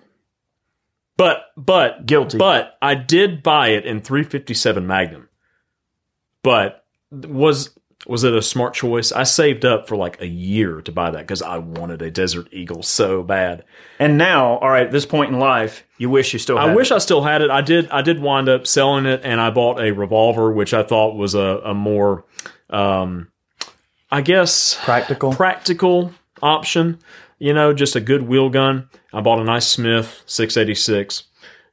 But 1.16 1.46
but 1.56 2.06
Guilty. 2.06 2.38
But 2.38 2.76
I 2.80 2.94
did 2.94 3.42
buy 3.42 3.68
it 3.68 3.84
in 3.86 4.00
357 4.00 4.86
Magnum. 4.86 5.28
But 6.42 6.84
was 7.10 7.70
was 8.06 8.24
it 8.24 8.34
a 8.34 8.42
smart 8.42 8.74
choice? 8.74 9.12
I 9.12 9.22
saved 9.22 9.64
up 9.64 9.88
for 9.88 9.96
like 9.96 10.20
a 10.20 10.26
year 10.26 10.80
to 10.82 10.92
buy 10.92 11.10
that 11.10 11.20
because 11.20 11.42
I 11.42 11.58
wanted 11.58 12.02
a 12.02 12.10
Desert 12.10 12.48
Eagle 12.52 12.82
so 12.82 13.22
bad. 13.22 13.64
And 13.98 14.18
now, 14.18 14.58
all 14.58 14.70
right, 14.70 14.86
at 14.86 14.92
this 14.92 15.06
point 15.06 15.32
in 15.32 15.38
life, 15.38 15.84
you 15.98 16.10
wish 16.10 16.32
you 16.32 16.38
still 16.38 16.58
had 16.58 16.68
it. 16.68 16.72
I 16.72 16.74
wish 16.74 16.90
it. 16.90 16.94
I 16.94 16.98
still 16.98 17.22
had 17.22 17.40
it. 17.42 17.50
I 17.50 17.62
did. 17.62 17.88
I 17.90 18.02
did 18.02 18.20
wind 18.20 18.48
up 18.48 18.66
selling 18.66 19.06
it, 19.06 19.20
and 19.24 19.40
I 19.40 19.50
bought 19.50 19.80
a 19.80 19.92
revolver, 19.92 20.52
which 20.52 20.74
I 20.74 20.82
thought 20.82 21.16
was 21.16 21.34
a, 21.34 21.60
a 21.64 21.74
more, 21.74 22.24
um, 22.70 23.28
I 24.10 24.20
guess, 24.20 24.78
practical. 24.82 25.32
practical 25.32 26.12
option. 26.42 26.98
You 27.38 27.52
know, 27.52 27.72
just 27.72 27.96
a 27.96 28.00
good 28.00 28.22
wheel 28.22 28.50
gun. 28.50 28.88
I 29.12 29.20
bought 29.20 29.38
a 29.38 29.44
nice 29.44 29.66
Smith 29.66 30.22
686, 30.26 31.24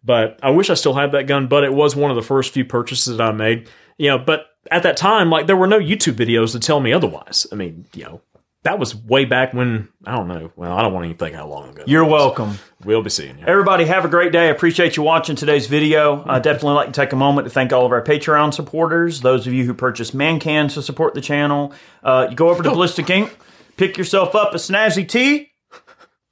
but 0.03 0.39
I 0.43 0.49
wish 0.51 0.69
I 0.69 0.73
still 0.75 0.93
had 0.93 1.11
that 1.13 1.27
gun. 1.27 1.47
But 1.47 1.63
it 1.63 1.73
was 1.73 1.95
one 1.95 2.11
of 2.11 2.15
the 2.15 2.21
first 2.23 2.53
few 2.53 2.65
purchases 2.65 3.17
that 3.17 3.23
I 3.27 3.31
made. 3.31 3.69
You 3.97 4.09
know, 4.09 4.17
but 4.19 4.47
at 4.69 4.83
that 4.83 4.97
time, 4.97 5.29
like 5.29 5.47
there 5.47 5.57
were 5.57 5.67
no 5.67 5.79
YouTube 5.79 6.13
videos 6.15 6.51
to 6.53 6.59
tell 6.59 6.79
me 6.79 6.93
otherwise. 6.93 7.45
I 7.51 7.55
mean, 7.55 7.85
you 7.93 8.03
know, 8.03 8.21
that 8.63 8.77
was 8.77 8.95
way 8.95 9.25
back 9.25 9.53
when 9.53 9.89
I 10.05 10.15
don't 10.15 10.27
know. 10.27 10.51
Well, 10.55 10.71
I 10.71 10.81
don't 10.83 10.93
want 10.93 11.03
to 11.03 11.07
even 11.09 11.17
think 11.17 11.35
how 11.35 11.47
long 11.47 11.69
ago. 11.69 11.83
You're 11.87 12.05
welcome. 12.05 12.59
we'll 12.85 13.01
be 13.01 13.09
seeing 13.09 13.39
you. 13.39 13.45
Everybody, 13.45 13.85
have 13.85 14.05
a 14.05 14.07
great 14.07 14.31
day. 14.31 14.47
I 14.47 14.51
appreciate 14.51 14.97
you 14.97 15.03
watching 15.03 15.35
today's 15.35 15.65
video. 15.67 16.23
I 16.27 16.37
definitely 16.39 16.73
like 16.73 16.87
to 16.87 16.93
take 16.93 17.11
a 17.11 17.15
moment 17.15 17.45
to 17.47 17.51
thank 17.51 17.73
all 17.73 17.85
of 17.87 17.91
our 17.91 18.03
Patreon 18.03 18.53
supporters, 18.53 19.21
those 19.21 19.47
of 19.47 19.53
you 19.53 19.65
who 19.65 19.73
purchase 19.73 20.13
man 20.13 20.39
cans 20.39 20.75
to 20.75 20.83
support 20.83 21.15
the 21.15 21.21
channel. 21.21 21.73
Uh, 22.03 22.27
you 22.29 22.35
go 22.35 22.49
over 22.49 22.61
to 22.61 22.69
Ballistic 22.71 23.09
Ink, 23.09 23.35
pick 23.77 23.97
yourself 23.97 24.35
up 24.35 24.53
a 24.53 24.57
snazzy 24.57 25.07
tee. 25.09 25.49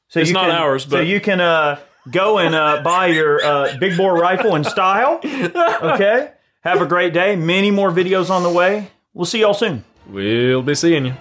So 0.10 0.20
It's 0.20 0.30
you 0.30 0.34
not 0.34 0.48
can, 0.50 0.56
ours, 0.56 0.84
so 0.84 0.90
but- 0.90 1.08
you 1.08 1.20
can 1.20 1.40
uh, 1.42 1.80
go 2.12 2.40
and 2.40 2.56
uh, 2.56 2.82
buy 2.84 3.08
your 3.08 3.44
uh, 3.44 3.78
big 3.78 3.98
bore 3.98 4.16
rifle 4.16 4.56
in 4.56 4.64
style. 4.64 5.20
Okay. 5.24 6.32
Have 6.62 6.82
a 6.82 6.86
great 6.86 7.14
day. 7.14 7.36
Many 7.36 7.72
more 7.72 7.92
videos 7.92 8.30
on 8.30 8.44
the 8.44 8.50
way. 8.50 8.92
We'll 9.14 9.26
see 9.26 9.40
y'all 9.40 9.54
soon. 9.54 9.84
We'll 10.08 10.62
be 10.62 10.76
seeing 10.76 11.06
you. 11.06 11.14